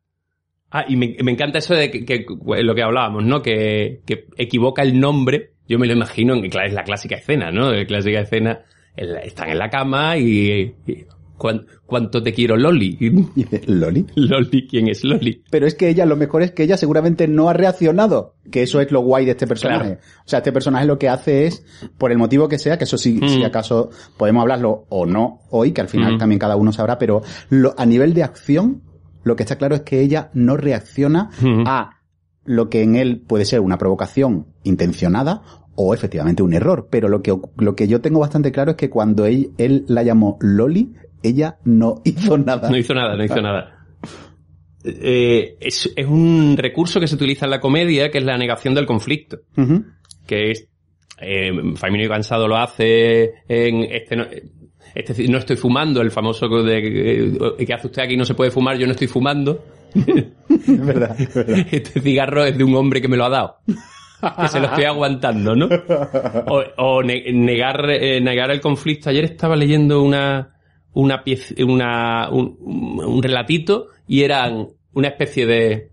Ah, 0.72 0.86
y 0.88 0.96
me, 0.96 1.16
me 1.24 1.32
encanta 1.32 1.60
eso 1.60 1.76
de 1.76 1.92
que, 1.92 2.04
que- 2.06 2.26
lo 2.64 2.74
que 2.76 2.82
hablábamos, 2.84 3.24
¿no? 3.24 3.42
Que, 3.42 4.02
equivoca 4.38 4.82
el 4.82 5.00
nombre. 5.00 5.52
Yo 5.68 5.78
me 5.80 5.88
lo 5.88 5.94
imagino, 5.94 6.34
en, 6.34 6.46
es 6.46 6.74
la 6.74 6.84
clásica 6.84 7.16
escena, 7.16 7.52
¿no? 7.52 7.72
La 7.72 7.86
clásica 7.86 8.22
escena, 8.22 8.62
están 8.96 9.50
en 9.50 9.58
la 9.60 9.70
cama 9.70 10.18
y, 10.18 10.74
y 10.86 10.96
¿cuán- 11.06 11.23
¿cuánto 11.38 12.24
te 12.24 12.34
quiero, 12.34 12.56
Loli? 12.58 12.98
Y 13.00 13.10
dice, 13.36 13.62
Loli. 13.68 14.06
Loli, 14.16 14.68
¿quién 14.68 14.88
es 14.88 15.04
Loli? 15.04 15.44
Pero 15.50 15.68
es 15.68 15.76
que 15.76 15.90
ella, 15.90 16.06
lo 16.06 16.16
mejor 16.16 16.42
es 16.44 16.52
que 16.52 16.64
ella 16.64 16.78
seguramente 16.78 17.28
no 17.28 17.50
ha 17.50 17.54
reaccionado. 17.54 18.36
Que 18.52 18.64
eso 18.64 18.80
es 18.82 18.92
lo 18.92 19.02
guay 19.02 19.26
de 19.26 19.32
este 19.32 19.48
personaje. 19.48 19.86
Claro. 19.98 20.02
O 20.26 20.28
sea, 20.30 20.40
este 20.40 20.52
personaje 20.52 20.86
lo 20.86 20.98
que 20.98 21.10
hace 21.10 21.46
es, 21.48 21.66
por 21.98 22.12
el 22.12 22.18
motivo 22.18 22.48
que 22.48 22.60
sea, 22.60 22.78
que 22.78 22.84
eso 22.86 22.98
sí, 22.98 23.20
Mm. 23.22 23.28
si 23.30 23.44
acaso 23.44 23.90
podemos 24.18 24.42
hablarlo 24.42 24.86
o 24.90 25.06
no 25.06 25.40
hoy, 25.50 25.72
que 25.72 25.82
al 25.82 25.90
final 25.90 26.16
Mm. 26.16 26.20
también 26.20 26.40
cada 26.40 26.56
uno 26.56 26.72
sabrá, 26.72 26.98
pero 26.98 27.22
lo- 27.50 27.74
a 27.78 27.86
nivel 27.86 28.14
de 28.14 28.24
acción, 28.24 28.82
lo 29.24 29.36
que 29.36 29.44
está 29.44 29.58
claro 29.58 29.76
es 29.76 29.82
que 29.82 30.02
ella 30.02 30.30
no 30.34 30.58
reacciona 30.58 31.30
Mm. 31.42 31.64
a 31.68 32.00
lo 32.46 32.70
que 32.70 32.84
en 32.84 32.96
él 32.96 33.22
puede 33.26 33.46
ser 33.46 33.62
una 33.62 33.78
provocación 33.78 34.48
intencionada 34.64 35.42
o 35.76 35.94
efectivamente 35.94 36.44
un 36.44 36.54
error. 36.54 36.88
Pero 36.92 37.08
lo 37.08 37.22
que, 37.22 37.34
lo 37.58 37.76
que 37.76 37.88
yo 37.88 38.02
tengo 38.02 38.20
bastante 38.20 38.52
claro 38.52 38.72
es 38.72 38.78
que 38.78 38.90
cuando 38.90 39.26
él, 39.26 39.52
él 39.58 39.86
la 39.88 40.04
llamó 40.04 40.38
Loli, 40.42 40.94
ella 41.24 41.58
no 41.66 42.02
hizo 42.06 42.38
nada. 42.38 42.70
No 42.70 42.78
hizo 42.78 42.94
nada, 42.94 43.16
no 43.16 43.24
hizo 43.24 43.42
nada. 43.42 43.80
Eh, 44.86 45.58
es, 45.62 45.92
es 45.96 46.06
un 46.06 46.56
recurso 46.58 47.00
que 47.00 47.08
se 47.08 47.16
utiliza 47.16 47.46
en 47.46 47.52
la 47.52 47.60
comedia, 47.62 48.12
que 48.12 48.18
es 48.18 48.24
la 48.24 48.38
negación 48.38 48.74
del 48.74 48.86
conflicto. 48.86 49.40
Que 50.28 50.52
es, 50.52 50.68
eh, 51.22 51.52
Famino 51.76 52.04
y 52.04 52.08
Cansado 52.10 52.48
lo 52.48 52.58
hace 52.58 53.34
en 53.48 53.84
este 53.90 54.16
no, 54.18 54.26
este 54.94 55.28
no 55.30 55.38
estoy 55.38 55.56
fumando, 55.56 56.02
el 56.02 56.12
famoso 56.12 56.48
de 56.64 56.78
eh, 56.80 57.66
que 57.66 57.74
hace 57.74 57.88
usted 57.88 58.02
aquí 58.04 58.18
no 58.18 58.26
se 58.26 58.34
puede 58.34 58.52
fumar, 58.52 58.78
yo 58.78 58.86
no 58.86 58.92
estoy 58.92 59.08
fumando. 59.08 59.64
Es 60.50 60.86
verdad, 60.86 61.16
es 61.20 61.34
verdad. 61.34 61.66
Este 61.72 62.00
cigarro 62.02 62.44
es 62.46 62.58
de 62.58 62.64
un 62.64 62.76
hombre 62.76 63.02
que 63.02 63.08
me 63.08 63.18
lo 63.18 63.26
ha 63.26 63.30
dado. 63.30 63.56
Que 63.68 64.48
se 64.48 64.60
lo 64.60 64.68
estoy 64.68 64.86
aguantando, 64.86 65.56
¿no? 65.56 65.68
O, 66.48 66.64
o 66.78 67.04
ne- 67.04 67.32
negar, 67.34 67.90
eh, 67.90 68.22
negar 68.22 68.52
el 68.52 68.62
conflicto. 68.62 69.10
Ayer 69.10 69.26
estaba 69.26 69.56
leyendo 69.56 70.02
una, 70.02 70.53
una 70.94 71.24
pieza, 71.24 71.54
una, 71.66 72.30
un, 72.32 72.58
un 72.62 73.24
relatito 73.24 73.88
y 74.08 74.22
eran 74.22 74.68
una 74.94 75.08
especie 75.10 75.46
de 75.46 75.90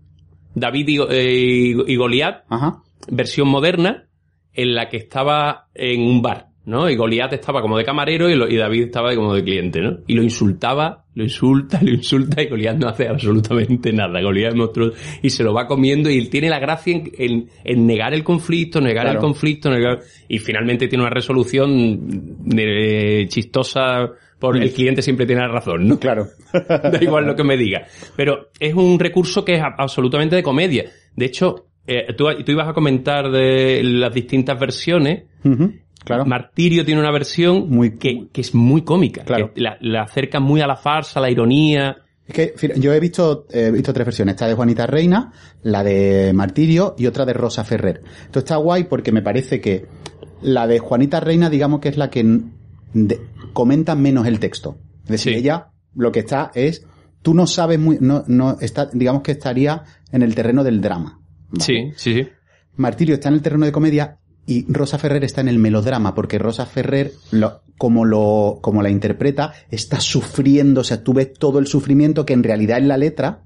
David 0.53 0.87
y, 0.89 0.97
eh, 1.09 1.75
y- 1.87 1.95
Goliat, 1.95 2.43
Ajá. 2.49 2.81
versión 3.09 3.47
moderna, 3.47 4.07
en 4.53 4.75
la 4.75 4.89
que 4.89 4.97
estaba 4.97 5.67
en 5.73 6.01
un 6.01 6.21
bar, 6.21 6.47
¿no? 6.65 6.89
Y 6.89 6.95
Goliat 6.97 7.31
estaba 7.33 7.61
como 7.61 7.77
de 7.77 7.85
camarero 7.85 8.29
y, 8.29 8.35
lo- 8.35 8.49
y 8.49 8.57
David 8.57 8.83
estaba 8.83 9.15
como 9.15 9.33
de 9.33 9.43
cliente, 9.43 9.79
¿no? 9.81 9.99
Y 10.07 10.13
lo 10.13 10.21
insultaba, 10.23 11.05
lo 11.15 11.23
insulta, 11.23 11.79
lo 11.81 11.89
insulta 11.91 12.41
y 12.41 12.47
Goliat 12.47 12.77
no 12.77 12.89
hace 12.89 13.07
absolutamente 13.07 13.93
nada. 13.93 14.21
Goliat 14.21 14.49
es 14.51 14.55
monstruoso 14.57 14.97
y 15.21 15.29
se 15.29 15.43
lo 15.43 15.53
va 15.53 15.67
comiendo 15.67 16.09
y 16.11 16.17
él 16.17 16.29
tiene 16.29 16.49
la 16.49 16.59
gracia 16.59 16.93
en, 16.97 17.11
en- 17.17 17.49
en 17.63 17.87
negar 17.87 18.13
el 18.13 18.23
conflicto, 18.25 18.81
negar 18.81 19.05
Claro. 19.05 19.19
el 19.19 19.23
conflicto, 19.23 19.69
negar... 19.71 19.99
Y 20.27 20.37
finalmente 20.39 20.87
tiene 20.89 21.03
una 21.05 21.13
resolución 21.13 21.97
de- 22.45 23.25
chistosa 23.29 24.11
por 24.41 24.57
el 24.57 24.73
cliente 24.73 25.01
siempre 25.01 25.25
tiene 25.25 25.41
la 25.43 25.47
razón, 25.47 25.87
¿no? 25.87 25.97
Claro. 25.99 26.27
da 26.67 26.99
igual 26.99 27.25
lo 27.25 27.35
que 27.37 27.43
me 27.45 27.55
diga. 27.55 27.83
Pero 28.17 28.49
es 28.59 28.73
un 28.73 28.99
recurso 28.99 29.45
que 29.45 29.53
es 29.55 29.61
absolutamente 29.77 30.35
de 30.35 30.43
comedia. 30.43 30.91
De 31.15 31.25
hecho, 31.25 31.67
eh, 31.87 32.07
tú, 32.17 32.25
tú 32.43 32.51
ibas 32.51 32.67
a 32.67 32.73
comentar 32.73 33.31
de 33.31 33.81
las 33.83 34.13
distintas 34.13 34.59
versiones. 34.59 35.23
Claro. 36.03 36.25
Martirio 36.25 36.83
tiene 36.83 36.99
una 36.99 37.11
versión 37.11 37.69
Muy- 37.69 37.97
que, 37.97 38.27
que 38.33 38.41
es 38.41 38.53
muy 38.55 38.81
cómica. 38.81 39.23
Claro. 39.23 39.53
Que 39.53 39.61
la, 39.61 39.77
la 39.79 40.01
acerca 40.03 40.39
muy 40.39 40.59
a 40.59 40.67
la 40.67 40.75
farsa, 40.75 41.19
a 41.19 41.21
la 41.21 41.29
ironía. 41.29 41.97
Es 42.27 42.33
que 42.33 42.53
yo 42.79 42.93
he 42.93 42.99
visto, 42.99 43.45
he 43.51 43.69
visto 43.71 43.93
tres 43.93 44.05
versiones. 44.07 44.33
Esta 44.33 44.47
de 44.47 44.55
Juanita 44.55 44.87
Reina, 44.87 45.31
la 45.63 45.83
de 45.83 46.31
Martirio 46.33 46.95
y 46.97 47.05
otra 47.05 47.25
de 47.25 47.33
Rosa 47.33 47.63
Ferrer. 47.63 48.01
Esto 48.25 48.39
está 48.39 48.55
guay 48.55 48.85
porque 48.85 49.11
me 49.11 49.21
parece 49.21 49.61
que 49.61 49.85
la 50.41 50.65
de 50.65 50.79
Juanita 50.79 51.19
Reina, 51.19 51.49
digamos 51.49 51.81
que 51.81 51.89
es 51.89 51.97
la 51.97 52.09
que 52.09 52.23
de- 52.93 53.19
comenta 53.53 53.95
menos 53.95 54.27
el 54.27 54.39
texto. 54.39 54.77
Es 55.03 55.09
decir, 55.09 55.33
Sí. 55.33 55.39
ella 55.39 55.67
lo 55.95 56.11
que 56.11 56.19
está 56.19 56.51
es, 56.55 56.85
tú 57.21 57.33
no 57.33 57.47
sabes 57.47 57.79
muy, 57.79 57.97
no, 57.99 58.23
no 58.27 58.57
está, 58.61 58.87
digamos 58.93 59.21
que 59.23 59.31
estaría 59.33 59.83
en 60.11 60.21
el 60.23 60.33
terreno 60.35 60.63
del 60.63 60.81
drama. 60.81 61.19
¿vale? 61.49 61.63
Sí, 61.63 61.91
sí, 61.95 62.13
sí. 62.23 62.27
Martirio 62.75 63.15
está 63.15 63.29
en 63.29 63.35
el 63.35 63.41
terreno 63.41 63.65
de 63.65 63.71
comedia 63.71 64.17
y 64.45 64.65
Rosa 64.71 64.97
Ferrer 64.97 65.23
está 65.23 65.41
en 65.41 65.49
el 65.49 65.59
melodrama, 65.59 66.15
porque 66.15 66.39
Rosa 66.39 66.65
Ferrer, 66.65 67.11
lo- 67.31 67.61
como 67.77 68.05
lo, 68.05 68.59
como 68.61 68.81
la 68.81 68.89
interpreta, 68.89 69.53
está 69.69 69.99
sufriendo, 69.99 70.81
o 70.81 70.83
sea, 70.83 71.03
tú 71.03 71.13
ves 71.13 71.33
todo 71.33 71.59
el 71.59 71.67
sufrimiento 71.67 72.25
que 72.25 72.33
en 72.33 72.43
realidad 72.43 72.77
en 72.77 72.87
la 72.87 72.97
letra 72.97 73.43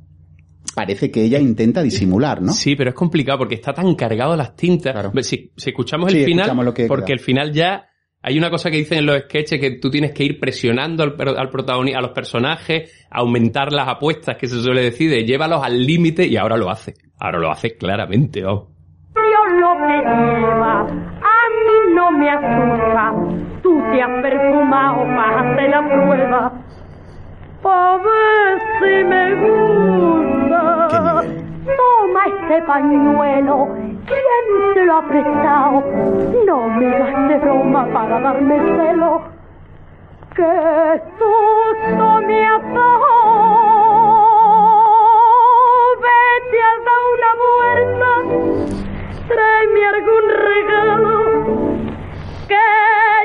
parece 0.73 1.09
que 1.09 1.23
ella 1.23 1.39
intenta 1.39 1.81
disimular, 1.81 2.41
¿no? 2.41 2.51
Sí, 2.53 2.75
pero 2.75 2.89
es 2.89 2.95
complicado 2.95 3.37
porque 3.39 3.55
está 3.55 3.73
tan 3.73 3.95
cargado 3.95 4.35
las 4.35 4.55
tintas. 4.55 4.91
Claro. 4.93 5.11
Si, 5.23 5.51
si 5.55 5.69
escuchamos 5.69 6.11
Sí, 6.11 6.19
el 6.19 6.25
final, 6.25 6.39
escuchamos 6.45 6.65
lo 6.65 6.73
que 6.73 6.87
porque 6.87 7.05
queda. 7.05 7.13
el 7.15 7.19
final 7.21 7.53
ya 7.53 7.85
hay 8.27 8.39
una 8.39 8.49
cosa 8.49 8.71
que 8.71 8.77
dicen 8.77 8.97
en 8.97 9.05
los 9.05 9.19
sketches 9.19 9.61
que 9.61 9.77
tú 9.77 9.91
tienes 9.91 10.11
que 10.11 10.23
ir 10.23 10.39
presionando 10.39 11.03
al, 11.03 11.15
al 11.37 11.49
protagonista, 11.51 11.99
a 11.99 12.01
los 12.01 12.09
personajes, 12.09 13.05
aumentar 13.11 13.71
las 13.71 13.87
apuestas 13.87 14.35
que 14.37 14.47
se 14.47 14.63
suele 14.63 14.81
decir, 14.81 15.11
de 15.11 15.25
llévalos 15.25 15.63
al 15.63 15.85
límite 15.85 16.25
y 16.25 16.35
ahora 16.35 16.57
lo 16.57 16.71
hace. 16.71 16.95
Ahora 17.19 17.37
lo 17.37 17.51
hace 17.51 17.77
claramente, 17.77 18.41
vamos. 18.41 18.69
Dios 19.13 19.59
lo 19.59 19.73
que 19.77 19.93
lleva, 20.41 20.81
a 20.81 21.39
mí 21.67 21.93
no 21.93 22.11
me 22.13 22.29
asusta. 22.31 23.13
Tú 23.61 23.79
te 23.91 24.01
has 24.01 24.21
perfumado 24.23 25.03
para 25.03 25.51
hacer 25.51 25.69
la 25.69 25.81
prueba. 25.87 26.51
Pa' 27.61 27.97
ver 27.99 28.59
si 28.79 29.03
me 29.03 29.35
gusta. 29.35 30.57
Toma 31.77 32.25
este 32.25 32.61
pañuelo. 32.65 33.94
¿Quién 34.07 34.73
te 34.75 34.85
lo 34.85 34.97
ha 34.97 35.01
prestado? 35.07 35.83
No 36.45 36.67
me 36.67 36.95
hagas 36.95 37.27
de 37.29 37.37
broma 37.39 37.87
para 37.91 38.19
darme 38.19 38.57
celo. 38.59 39.21
¡Qué 40.35 41.01
susto 41.17 42.21
me 42.27 42.45
has 42.45 42.61
dado! 42.73 43.15
Vete 46.05 46.59
a 46.61 46.73
dar 46.85 47.03
una 47.15 47.31
vuelta, 47.45 48.09
tráeme 49.27 49.81
algún 49.93 50.25
regalo, 50.49 51.15
que 52.49 52.65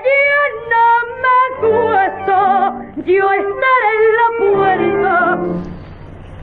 ya 0.09 0.43
no 0.73 0.87
me 1.23 1.39
cuesta 1.69 2.41
yo 3.05 3.25
estar 3.33 3.81
en 3.93 4.03
la 4.21 4.29
puerta, 4.39 5.15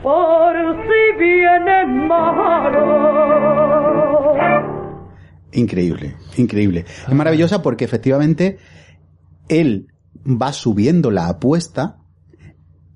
por 0.02 0.54
si 0.86 1.02
vienen 1.18 1.88
malos. 2.06 3.37
Increíble, 5.52 6.16
increíble. 6.36 6.84
Es 7.06 7.14
maravillosa 7.14 7.62
porque 7.62 7.84
efectivamente 7.84 8.58
él 9.48 9.88
va 10.26 10.52
subiendo 10.52 11.10
la 11.10 11.28
apuesta 11.28 11.98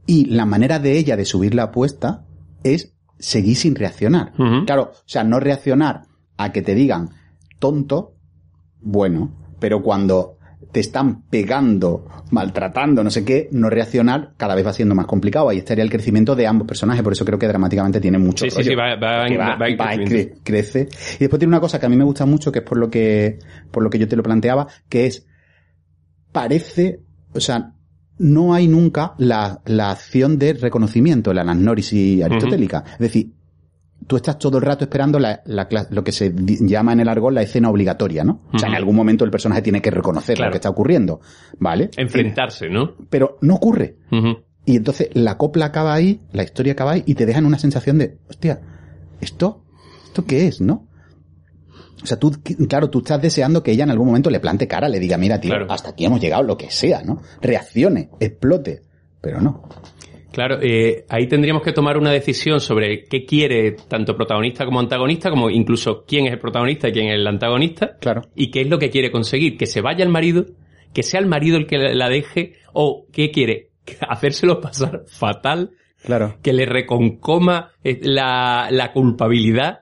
y 0.07 0.27
la 0.27 0.45
manera 0.45 0.79
de 0.79 0.99
ella 0.99 1.17
de 1.17 1.25
subir 1.25 1.55
la 1.55 1.65
apuesta 1.65 2.27
es 2.63 2.95
seguir 3.19 3.57
sin 3.57 3.75
reaccionar. 3.75 4.33
Claro, 4.67 4.91
o 4.93 5.03
sea, 5.07 5.25
no 5.25 5.41
reaccionar 5.41 6.03
a 6.37 6.53
que 6.53 6.63
te 6.63 6.75
digan 6.75 7.11
tonto, 7.59 8.17
bueno, 8.81 9.33
pero 9.61 9.83
cuando 9.83 10.39
te 10.73 10.81
están 10.81 11.23
pegando, 11.29 12.07
maltratando, 12.31 13.05
no 13.05 13.11
sé 13.11 13.25
qué, 13.25 13.49
no 13.53 13.69
reaccionar 13.69 14.33
cada 14.39 14.55
vez 14.55 14.67
va 14.67 14.73
siendo 14.73 14.95
más 14.95 15.05
complicado. 15.07 15.51
Ahí 15.51 15.59
estaría 15.59 15.85
el 15.85 15.91
crecimiento 15.91 16.35
de 16.35 16.47
ambos 16.47 16.67
personajes, 16.67 17.03
por 17.03 17.13
eso 17.13 17.25
creo 17.27 17.39
que 17.39 17.47
dramáticamente 17.47 18.01
tiene 18.01 18.17
mucho 18.19 18.45
Sí, 18.47 18.51
sí, 18.51 18.57
rollo. 18.57 18.71
sí, 18.71 18.75
va- 18.75 18.97
va 18.97 19.27
en- 19.27 19.39
va 19.39 19.69
en 19.69 19.79
va 19.79 19.87
crecimiento. 19.89 20.35
cre- 20.35 20.41
crece. 20.43 20.89
Y 21.17 21.19
después 21.21 21.39
tiene 21.39 21.51
una 21.51 21.61
cosa 21.61 21.79
que 21.79 21.87
a 21.87 21.89
mí 21.91 21.97
me 21.97 22.05
gusta 22.05 22.25
mucho, 22.27 22.51
que 22.51 22.61
es 22.61 22.65
por 22.65 22.79
lo 22.79 22.89
que, 22.91 23.39
por 23.71 23.83
lo 23.83 23.91
que 23.91 23.99
yo 23.99 24.09
te 24.09 24.17
lo 24.17 24.23
planteaba, 24.23 24.67
que 24.89 25.07
es, 25.07 25.27
parece, 26.33 27.01
o 27.35 27.41
sea, 27.41 27.73
no 28.19 28.55
hay 28.55 28.69
nunca 28.69 29.15
la, 29.19 29.61
la 29.67 29.91
acción 29.91 30.39
de 30.39 30.55
reconocimiento, 30.55 31.33
la 31.35 31.43
anagnoris 31.43 31.93
aristotélica. 32.25 32.85
Es 32.95 32.99
decir, 32.99 33.33
tú 34.13 34.17
estás 34.17 34.39
todo 34.39 34.59
el 34.59 34.65
rato 34.65 34.85
esperando 34.85 35.19
la, 35.19 35.41
lo 35.89 36.05
que 36.05 36.13
se 36.13 36.35
llama 36.37 36.93
en 36.93 37.01
el 37.01 37.09
argot 37.09 37.33
la 37.33 37.41
escena 37.41 37.71
obligatoria, 37.71 38.23
¿no? 38.25 38.43
O 38.53 38.59
sea, 38.59 38.69
en 38.69 38.75
algún 38.75 38.95
momento 38.95 39.25
el 39.25 39.31
personaje 39.31 39.63
tiene 39.63 39.81
que 39.81 39.91
reconocer 39.91 40.37
Claro. 40.37 40.51
lo 40.51 40.53
que 40.53 40.57
está 40.59 40.69
ocurriendo, 40.69 41.23
¿vale? 41.59 41.89
Enfrentarse, 41.97 42.69
¿no? 42.69 42.93
Pero 43.09 43.39
no 43.41 43.55
ocurre. 43.55 43.97
Y 44.67 44.77
entonces 44.77 45.09
la 45.15 45.39
copla 45.39 45.65
acaba 45.65 45.95
ahí, 45.95 46.21
la 46.33 46.43
historia 46.43 46.75
acaba 46.75 46.91
ahí 46.93 47.05
y 47.07 47.15
te 47.15 47.25
dejan 47.25 47.47
una 47.47 47.59
sensación 47.59 47.97
de, 47.97 48.19
hostia, 48.29 48.61
¿esto? 49.23 49.65
¿Esto 50.05 50.27
qué 50.27 50.47
es, 50.47 50.61
no? 50.61 50.89
O 52.03 52.07
sea, 52.07 52.19
tú, 52.19 52.33
claro, 52.69 52.91
tú 52.91 52.99
estás 52.99 53.23
deseando 53.23 53.63
que 53.63 53.71
ella 53.73 53.85
en 53.85 53.93
algún 53.93 54.09
momento 54.09 54.29
le 54.29 54.41
plante 54.41 54.69
cara, 54.69 54.91
le 54.91 55.01
diga, 55.01 55.17
mira, 55.17 55.41
tío, 55.41 55.53
Claro. 55.53 55.73
hasta 55.73 55.89
aquí 55.93 56.05
hemos 56.05 56.21
llegado, 56.21 56.43
lo 56.43 56.59
que 56.59 56.71
sea, 56.71 57.03
¿no? 57.03 57.23
Reaccione, 57.41 58.11
explote. 58.21 58.83
Pero 59.23 59.41
no. 59.41 59.63
Claro, 60.33 60.59
eh, 60.63 61.05
ahí 61.09 61.27
tendríamos 61.27 61.63
que 61.63 61.73
tomar 61.73 61.99
una 61.99 62.11
decisión 62.11 62.61
sobre 62.61 63.05
qué 63.05 63.25
quiere 63.25 63.73
tanto 63.89 64.17
protagonista 64.17 64.65
como 64.65 64.81
antagonista, 64.81 65.29
como 65.31 65.51
incluso 65.51 66.05
quién 66.07 66.27
es 66.27 66.33
el 66.33 66.39
protagonista 66.39 66.89
y 66.89 66.93
quién 66.93 67.09
es 67.09 67.15
el 67.17 67.27
antagonista, 67.27 67.97
Claro. 68.01 68.23
y 68.35 68.51
qué 68.51 68.63
es 68.63 68.69
lo 68.69 68.79
que 68.79 68.91
quiere 68.91 69.11
conseguir, 69.11 69.57
que 69.59 69.67
se 69.67 69.81
vaya 69.83 70.03
el 70.05 70.11
marido, 70.11 70.47
que 70.95 71.03
sea 71.03 71.21
el 71.21 71.27
marido 71.27 71.57
el 71.59 71.67
que 71.67 71.77
la 71.79 72.09
deje, 72.09 72.55
o 72.73 73.07
qué 73.13 73.31
quiere, 73.31 73.71
hacérselo 74.09 74.61
pasar 74.61 75.03
fatal, 75.07 75.71
Claro. 76.05 76.37
que 76.43 76.53
le 76.53 76.67
reconcoma 76.67 77.73
eh, 77.85 78.01
la, 78.03 78.69
la 78.71 78.93
culpabilidad. 78.93 79.81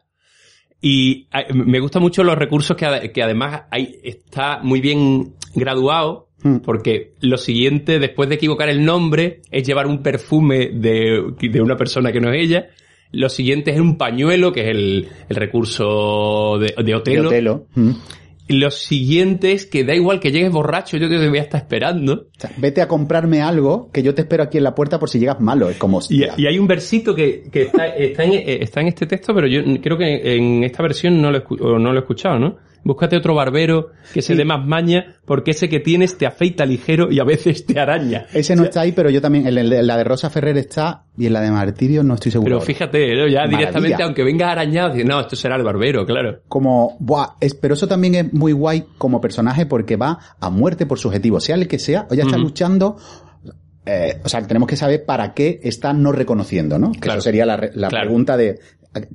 Y 0.82 1.28
eh, 1.32 1.52
me 1.52 1.78
gustan 1.80 2.02
mucho 2.02 2.24
los 2.24 2.36
recursos 2.36 2.76
que, 2.76 3.12
que 3.12 3.22
además 3.22 3.62
hay, 3.70 4.00
está 4.02 4.60
muy 4.62 4.80
bien 4.80 5.34
graduado. 5.54 6.28
Porque 6.64 7.12
lo 7.20 7.36
siguiente, 7.36 7.98
después 7.98 8.28
de 8.28 8.36
equivocar 8.36 8.68
el 8.68 8.84
nombre, 8.84 9.40
es 9.50 9.66
llevar 9.66 9.86
un 9.86 10.02
perfume 10.02 10.70
de, 10.72 11.34
de 11.40 11.60
una 11.60 11.76
persona 11.76 12.12
que 12.12 12.20
no 12.20 12.32
es 12.32 12.42
ella. 12.42 12.68
Lo 13.12 13.28
siguiente 13.28 13.72
es 13.72 13.80
un 13.80 13.98
pañuelo, 13.98 14.52
que 14.52 14.62
es 14.62 14.68
el, 14.68 15.08
el 15.28 15.36
recurso 15.36 16.58
de, 16.58 16.74
de 16.76 16.82
De 16.84 16.94
Otelo. 16.94 17.28
Otelo. 17.28 17.66
Mm. 17.74 17.90
Y 18.48 18.54
lo 18.54 18.72
siguiente 18.72 19.52
es 19.52 19.64
que 19.64 19.84
da 19.84 19.94
igual 19.94 20.18
que 20.18 20.32
llegues 20.32 20.50
borracho, 20.50 20.96
yo 20.96 21.08
te 21.08 21.28
voy 21.28 21.38
a 21.38 21.42
estar 21.42 21.60
esperando. 21.60 22.14
O 22.36 22.40
sea, 22.40 22.50
vete 22.56 22.82
a 22.82 22.88
comprarme 22.88 23.42
algo 23.42 23.90
que 23.92 24.02
yo 24.02 24.12
te 24.12 24.22
espero 24.22 24.42
aquí 24.42 24.58
en 24.58 24.64
la 24.64 24.74
puerta 24.74 24.98
por 24.98 25.08
si 25.08 25.20
llegas 25.20 25.40
malo. 25.40 25.70
Es 25.70 25.76
como, 25.76 26.00
Y, 26.08 26.24
y 26.24 26.46
hay 26.48 26.58
un 26.58 26.66
versito 26.66 27.14
que, 27.14 27.44
que 27.52 27.62
está, 27.62 27.86
está, 27.86 28.24
en, 28.24 28.32
está 28.62 28.80
en 28.80 28.88
este 28.88 29.06
texto, 29.06 29.32
pero 29.34 29.46
yo 29.46 29.60
creo 29.80 29.96
que 29.96 30.34
en 30.34 30.64
esta 30.64 30.82
versión 30.82 31.22
no 31.22 31.30
lo, 31.30 31.44
no 31.78 31.92
lo 31.92 31.94
he 31.94 32.00
escuchado, 32.00 32.40
¿no? 32.40 32.56
Búscate 32.82 33.16
otro 33.16 33.34
barbero 33.34 33.88
que 34.14 34.22
se 34.22 34.32
Sí. 34.32 34.38
dé 34.38 34.44
más 34.44 34.64
maña, 34.66 35.16
porque 35.26 35.50
ese 35.50 35.68
que 35.68 35.80
tienes 35.80 36.16
te 36.16 36.26
afeita 36.26 36.64
ligero 36.64 37.10
y 37.12 37.20
a 37.20 37.24
veces 37.24 37.66
te 37.66 37.78
araña. 37.78 38.26
Ese 38.32 38.56
no 38.56 38.64
está 38.64 38.80
ahí, 38.82 38.92
pero 38.92 39.10
yo 39.10 39.20
también, 39.20 39.46
en 39.46 39.86
la 39.86 39.96
de 39.96 40.04
Rosa 40.04 40.30
Ferrer 40.30 40.56
está 40.56 41.04
y 41.18 41.26
en 41.26 41.32
la 41.34 41.40
de 41.42 41.50
Martirio 41.50 42.02
no 42.02 42.14
estoy 42.14 42.32
seguro. 42.32 42.46
Pero 42.46 42.56
ahora. 42.56 42.66
fíjate, 42.66 43.14
¿no? 43.16 43.26
ya 43.28 43.40
Maravilla. 43.40 43.58
directamente, 43.58 44.02
aunque 44.02 44.24
vengas 44.24 44.50
arañado, 44.50 44.94
dices, 44.94 45.06
no, 45.06 45.20
esto 45.20 45.36
será 45.36 45.56
el 45.56 45.62
barbero, 45.62 46.06
claro. 46.06 46.40
como, 46.48 46.96
buah, 47.00 47.34
es, 47.40 47.54
pero 47.54 47.74
eso 47.74 47.86
también 47.86 48.14
es 48.14 48.32
muy 48.32 48.52
guay 48.52 48.84
como 48.98 49.20
personaje 49.20 49.66
porque 49.66 49.96
va 49.96 50.18
a 50.40 50.48
muerte 50.50 50.86
por 50.86 50.98
su 50.98 51.08
objetivo, 51.08 51.38
sea 51.40 51.56
el 51.56 51.68
que 51.68 51.78
sea, 51.78 52.06
o 52.10 52.14
ya 52.14 52.22
está 52.24 52.38
luchando, 52.38 52.96
eh, 53.86 54.20
o 54.24 54.28
sea, 54.28 54.46
tenemos 54.46 54.68
que 54.68 54.76
saber 54.76 55.04
para 55.04 55.32
qué 55.34 55.60
está 55.62 55.92
no 55.92 56.12
reconociendo, 56.12 56.78
¿no? 56.78 56.92
Que 56.92 57.00
Claro. 57.00 57.18
eso 57.18 57.24
sería 57.24 57.46
la, 57.46 57.56
re- 57.56 57.72
la 57.74 57.88
Claro. 57.88 58.06
pregunta 58.06 58.36
de, 58.36 58.58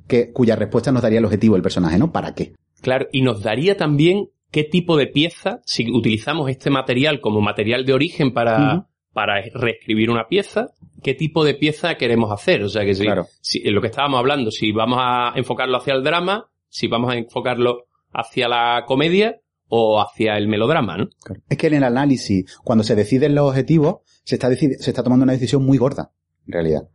que, 0.07 0.31
cuya 0.31 0.55
respuesta 0.55 0.91
nos 0.91 1.01
daría 1.01 1.19
el 1.19 1.25
objetivo 1.25 1.55
del 1.55 1.61
personaje, 1.61 1.97
¿no? 1.97 2.11
¿Para 2.11 2.33
qué? 2.33 2.53
Claro, 2.85 3.07
y 3.11 3.23
nos 3.23 3.41
daría 3.41 3.77
también 3.77 4.29
qué 4.51 4.63
tipo 4.63 4.95
de 4.95 5.07
pieza, 5.07 5.59
si 5.65 5.91
utilizamos 5.91 6.51
este 6.51 6.69
material 6.69 7.19
como 7.19 7.41
material 7.41 7.83
de 7.83 7.93
origen 7.93 8.31
para, 8.31 8.85
para 9.11 9.41
reescribir 9.55 10.11
una 10.11 10.27
pieza, 10.27 10.67
qué 11.01 11.15
tipo 11.15 11.43
de 11.43 11.55
pieza 11.55 11.95
queremos 11.95 12.31
hacer. 12.31 12.61
O 12.61 12.69
sea 12.69 12.85
que 12.85 12.93
si, 12.93 13.01
Claro. 13.01 13.25
si 13.41 13.59
lo 13.71 13.81
que 13.81 13.87
estábamos 13.87 14.19
hablando, 14.19 14.51
si 14.51 14.71
vamos 14.71 14.99
a 15.01 15.33
enfocarlo 15.35 15.77
hacia 15.77 15.95
el 15.95 16.03
drama, 16.03 16.51
si 16.69 16.87
vamos 16.87 17.11
a 17.11 17.17
enfocarlo 17.17 17.87
hacia 18.13 18.47
la 18.47 18.83
comedia 18.85 19.41
o 19.67 19.99
hacia 19.99 20.37
el 20.37 20.47
melodrama, 20.47 20.95
¿no? 20.95 21.09
Es 21.49 21.57
que 21.57 21.65
en 21.65 21.73
el 21.73 21.83
análisis, 21.83 22.55
cuando 22.63 22.83
se 22.83 22.93
deciden 22.93 23.33
los 23.33 23.49
objetivos, 23.49 24.01
se 24.23 24.35
está, 24.35 24.55
se 24.55 24.67
está 24.75 25.01
tomando 25.01 25.23
una 25.23 25.33
decisión 25.33 25.65
muy 25.65 25.79
gorda, 25.79 26.11
en 26.45 26.53
realidad. 26.53 26.87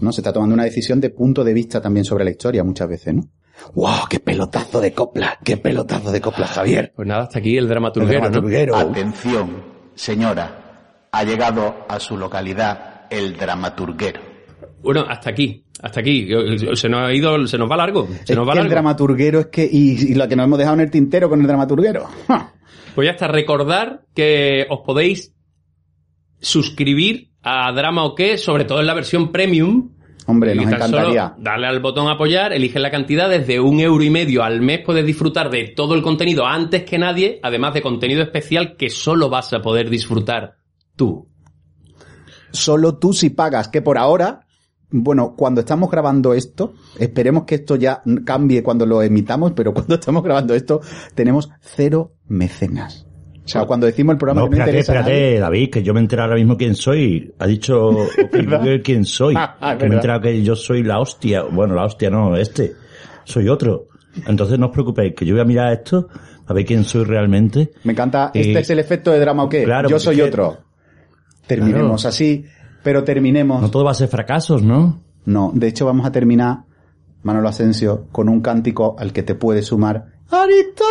¿No? 0.00 0.12
Se 0.12 0.20
está 0.20 0.32
tomando 0.32 0.54
una 0.54 0.64
decisión 0.64 1.00
de 1.00 1.10
punto 1.10 1.42
de 1.42 1.52
vista 1.52 1.80
también 1.80 2.04
sobre 2.04 2.22
la 2.22 2.30
historia 2.30 2.62
muchas 2.62 2.88
veces, 2.88 3.12
¿no? 3.12 3.22
¡Wow! 3.74 4.06
¡Qué 4.08 4.20
pelotazo 4.20 4.80
de 4.80 4.92
copla! 4.92 5.38
¡Qué 5.44 5.56
pelotazo 5.56 6.10
de 6.12 6.20
copla, 6.20 6.46
Javier! 6.46 6.92
Pues 6.94 7.06
nada, 7.08 7.22
hasta 7.24 7.38
aquí 7.38 7.56
el 7.56 7.68
dramaturguero, 7.68 8.26
El 8.26 8.32
dramaturguero. 8.32 8.76
Atención, 8.76 9.64
señora. 9.94 11.08
Ha 11.12 11.24
llegado 11.24 11.84
a 11.88 12.00
su 12.00 12.16
localidad 12.16 13.02
el 13.10 13.36
dramaturguero. 13.36 14.20
¿no? 14.20 14.66
Bueno, 14.82 15.04
hasta 15.08 15.30
aquí, 15.30 15.64
hasta 15.80 16.00
aquí. 16.00 16.28
Se 16.74 16.88
nos 16.88 17.08
ha 17.08 17.12
ido, 17.12 17.46
se 17.46 17.58
nos 17.58 17.70
va 17.70 17.76
largo. 17.76 18.08
Se 18.24 18.32
Es 18.32 18.36
nos 18.36 18.48
va 18.48 18.54
que 18.54 18.60
el 18.60 18.68
dramaturguero 18.68 19.40
es 19.40 19.46
que, 19.46 19.68
y, 19.70 20.12
y 20.12 20.14
lo 20.14 20.26
que 20.28 20.36
nos 20.36 20.44
hemos 20.44 20.58
dejado 20.58 20.74
en 20.74 20.80
el 20.80 20.90
tintero 20.90 21.28
con 21.28 21.40
el 21.40 21.46
dramaturguero. 21.46 22.08
Pues 22.94 23.06
ya 23.06 23.12
está, 23.12 23.28
recordar 23.28 24.02
que 24.14 24.66
os 24.68 24.80
podéis 24.84 25.34
suscribir 26.40 27.30
a 27.42 27.72
Drama 27.72 28.04
o 28.04 28.14
qué, 28.14 28.38
sobre 28.38 28.64
todo 28.64 28.80
en 28.80 28.86
la 28.86 28.94
versión 28.94 29.32
premium. 29.32 29.92
Hombre, 30.26 30.52
Y 30.54 30.56
nos 30.56 30.64
solo 30.64 30.76
encantaría. 30.76 31.34
darle 31.38 31.66
al 31.66 31.80
botón 31.80 32.08
apoyar, 32.08 32.52
elige 32.52 32.78
la 32.78 32.90
cantidad, 32.90 33.28
desde 33.28 33.60
un 33.60 33.80
euro 33.80 34.02
y 34.04 34.10
medio 34.10 34.42
al 34.42 34.60
mes 34.60 34.80
puedes 34.84 35.04
disfrutar 35.04 35.50
de 35.50 35.72
todo 35.74 35.94
el 35.94 36.02
contenido 36.02 36.46
antes 36.46 36.84
que 36.84 36.98
nadie, 36.98 37.40
además 37.42 37.74
de 37.74 37.82
contenido 37.82 38.22
especial 38.22 38.76
que 38.76 38.90
solo 38.90 39.28
vas 39.28 39.52
a 39.52 39.60
poder 39.60 39.90
disfrutar 39.90 40.56
tú. 40.96 41.28
Solo 42.52 42.98
tú 42.98 43.12
si 43.12 43.30
pagas, 43.30 43.68
que 43.68 43.82
por 43.82 43.98
ahora, 43.98 44.46
bueno, 44.90 45.34
cuando 45.36 45.60
estamos 45.62 45.90
grabando 45.90 46.34
esto, 46.34 46.74
esperemos 46.98 47.44
que 47.44 47.56
esto 47.56 47.76
ya 47.76 48.02
cambie 48.24 48.62
cuando 48.62 48.86
lo 48.86 49.02
emitamos, 49.02 49.52
pero 49.52 49.72
cuando 49.74 49.94
estamos 49.94 50.22
grabando 50.22 50.54
esto, 50.54 50.80
tenemos 51.14 51.50
cero 51.60 52.12
mecenas. 52.26 53.06
O 53.44 53.48
sea, 53.48 53.64
cuando 53.64 53.86
decimos 53.86 54.12
el 54.12 54.18
programa 54.18 54.42
No, 54.42 54.46
que 54.50 54.56
no 54.56 54.62
espérate, 54.64 54.70
interesa 54.78 54.92
a 54.92 55.02
nadie- 55.02 55.12
espérate, 55.34 55.40
David, 55.40 55.70
que 55.70 55.82
yo 55.82 55.94
me 55.94 56.00
he 56.00 56.02
enterado 56.02 56.28
ahora 56.28 56.38
mismo 56.38 56.56
quién 56.56 56.74
soy. 56.76 57.34
Ha 57.38 57.46
dicho 57.46 57.90
Google 58.32 58.82
quién 58.82 59.04
soy. 59.04 59.34
Ah, 59.38 59.56
ah, 59.60 59.76
que 59.76 59.86
me 59.88 59.92
he 59.92 59.96
enterado 59.96 60.20
que 60.20 60.42
yo 60.42 60.54
soy 60.54 60.82
la 60.84 61.00
hostia. 61.00 61.42
Bueno, 61.42 61.74
la 61.74 61.84
hostia 61.84 62.08
no, 62.10 62.36
este. 62.36 62.72
Soy 63.24 63.48
otro. 63.48 63.88
Entonces 64.26 64.58
no 64.58 64.66
os 64.66 64.72
preocupéis, 64.72 65.14
que 65.16 65.24
yo 65.26 65.34
voy 65.34 65.40
a 65.40 65.44
mirar 65.44 65.72
esto, 65.72 66.08
a 66.46 66.52
ver 66.52 66.64
quién 66.64 66.84
soy 66.84 67.04
realmente. 67.04 67.70
Me 67.84 67.92
encanta, 67.92 68.30
este 68.34 68.58
es 68.60 68.70
el 68.70 68.78
efecto 68.78 69.10
de 69.10 69.18
drama 69.18 69.44
o 69.44 69.48
qué. 69.48 69.64
Claro, 69.64 69.88
Yo 69.88 69.98
soy 69.98 70.20
otro. 70.20 70.58
Terminemos 71.46 72.02
Claro. 72.02 72.08
así, 72.10 72.44
pero 72.82 73.02
terminemos. 73.04 73.60
No 73.62 73.70
todo 73.70 73.84
va 73.84 73.90
a 73.92 73.94
ser 73.94 74.08
fracasos, 74.08 74.62
¿no? 74.62 75.00
No, 75.24 75.50
de 75.54 75.66
hecho 75.68 75.86
vamos 75.86 76.04
a 76.06 76.12
terminar, 76.12 76.58
Manolo 77.22 77.48
Asensio, 77.48 78.06
con 78.12 78.28
un 78.28 78.40
cántico 78.40 78.96
al 78.98 79.12
que 79.12 79.22
te 79.22 79.34
puede 79.34 79.62
sumar 79.62 80.06
Aristóteles. 80.30 80.86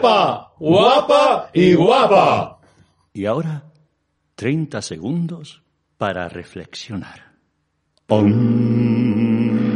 ¡Guapa! 0.00 0.52
¡Guapa 0.58 1.50
y 1.54 1.74
guapa! 1.74 2.60
Y 3.14 3.24
ahora, 3.24 3.64
30 4.34 4.82
segundos 4.82 5.62
para 5.96 6.28
reflexionar. 6.28 7.32
drama 8.08 9.75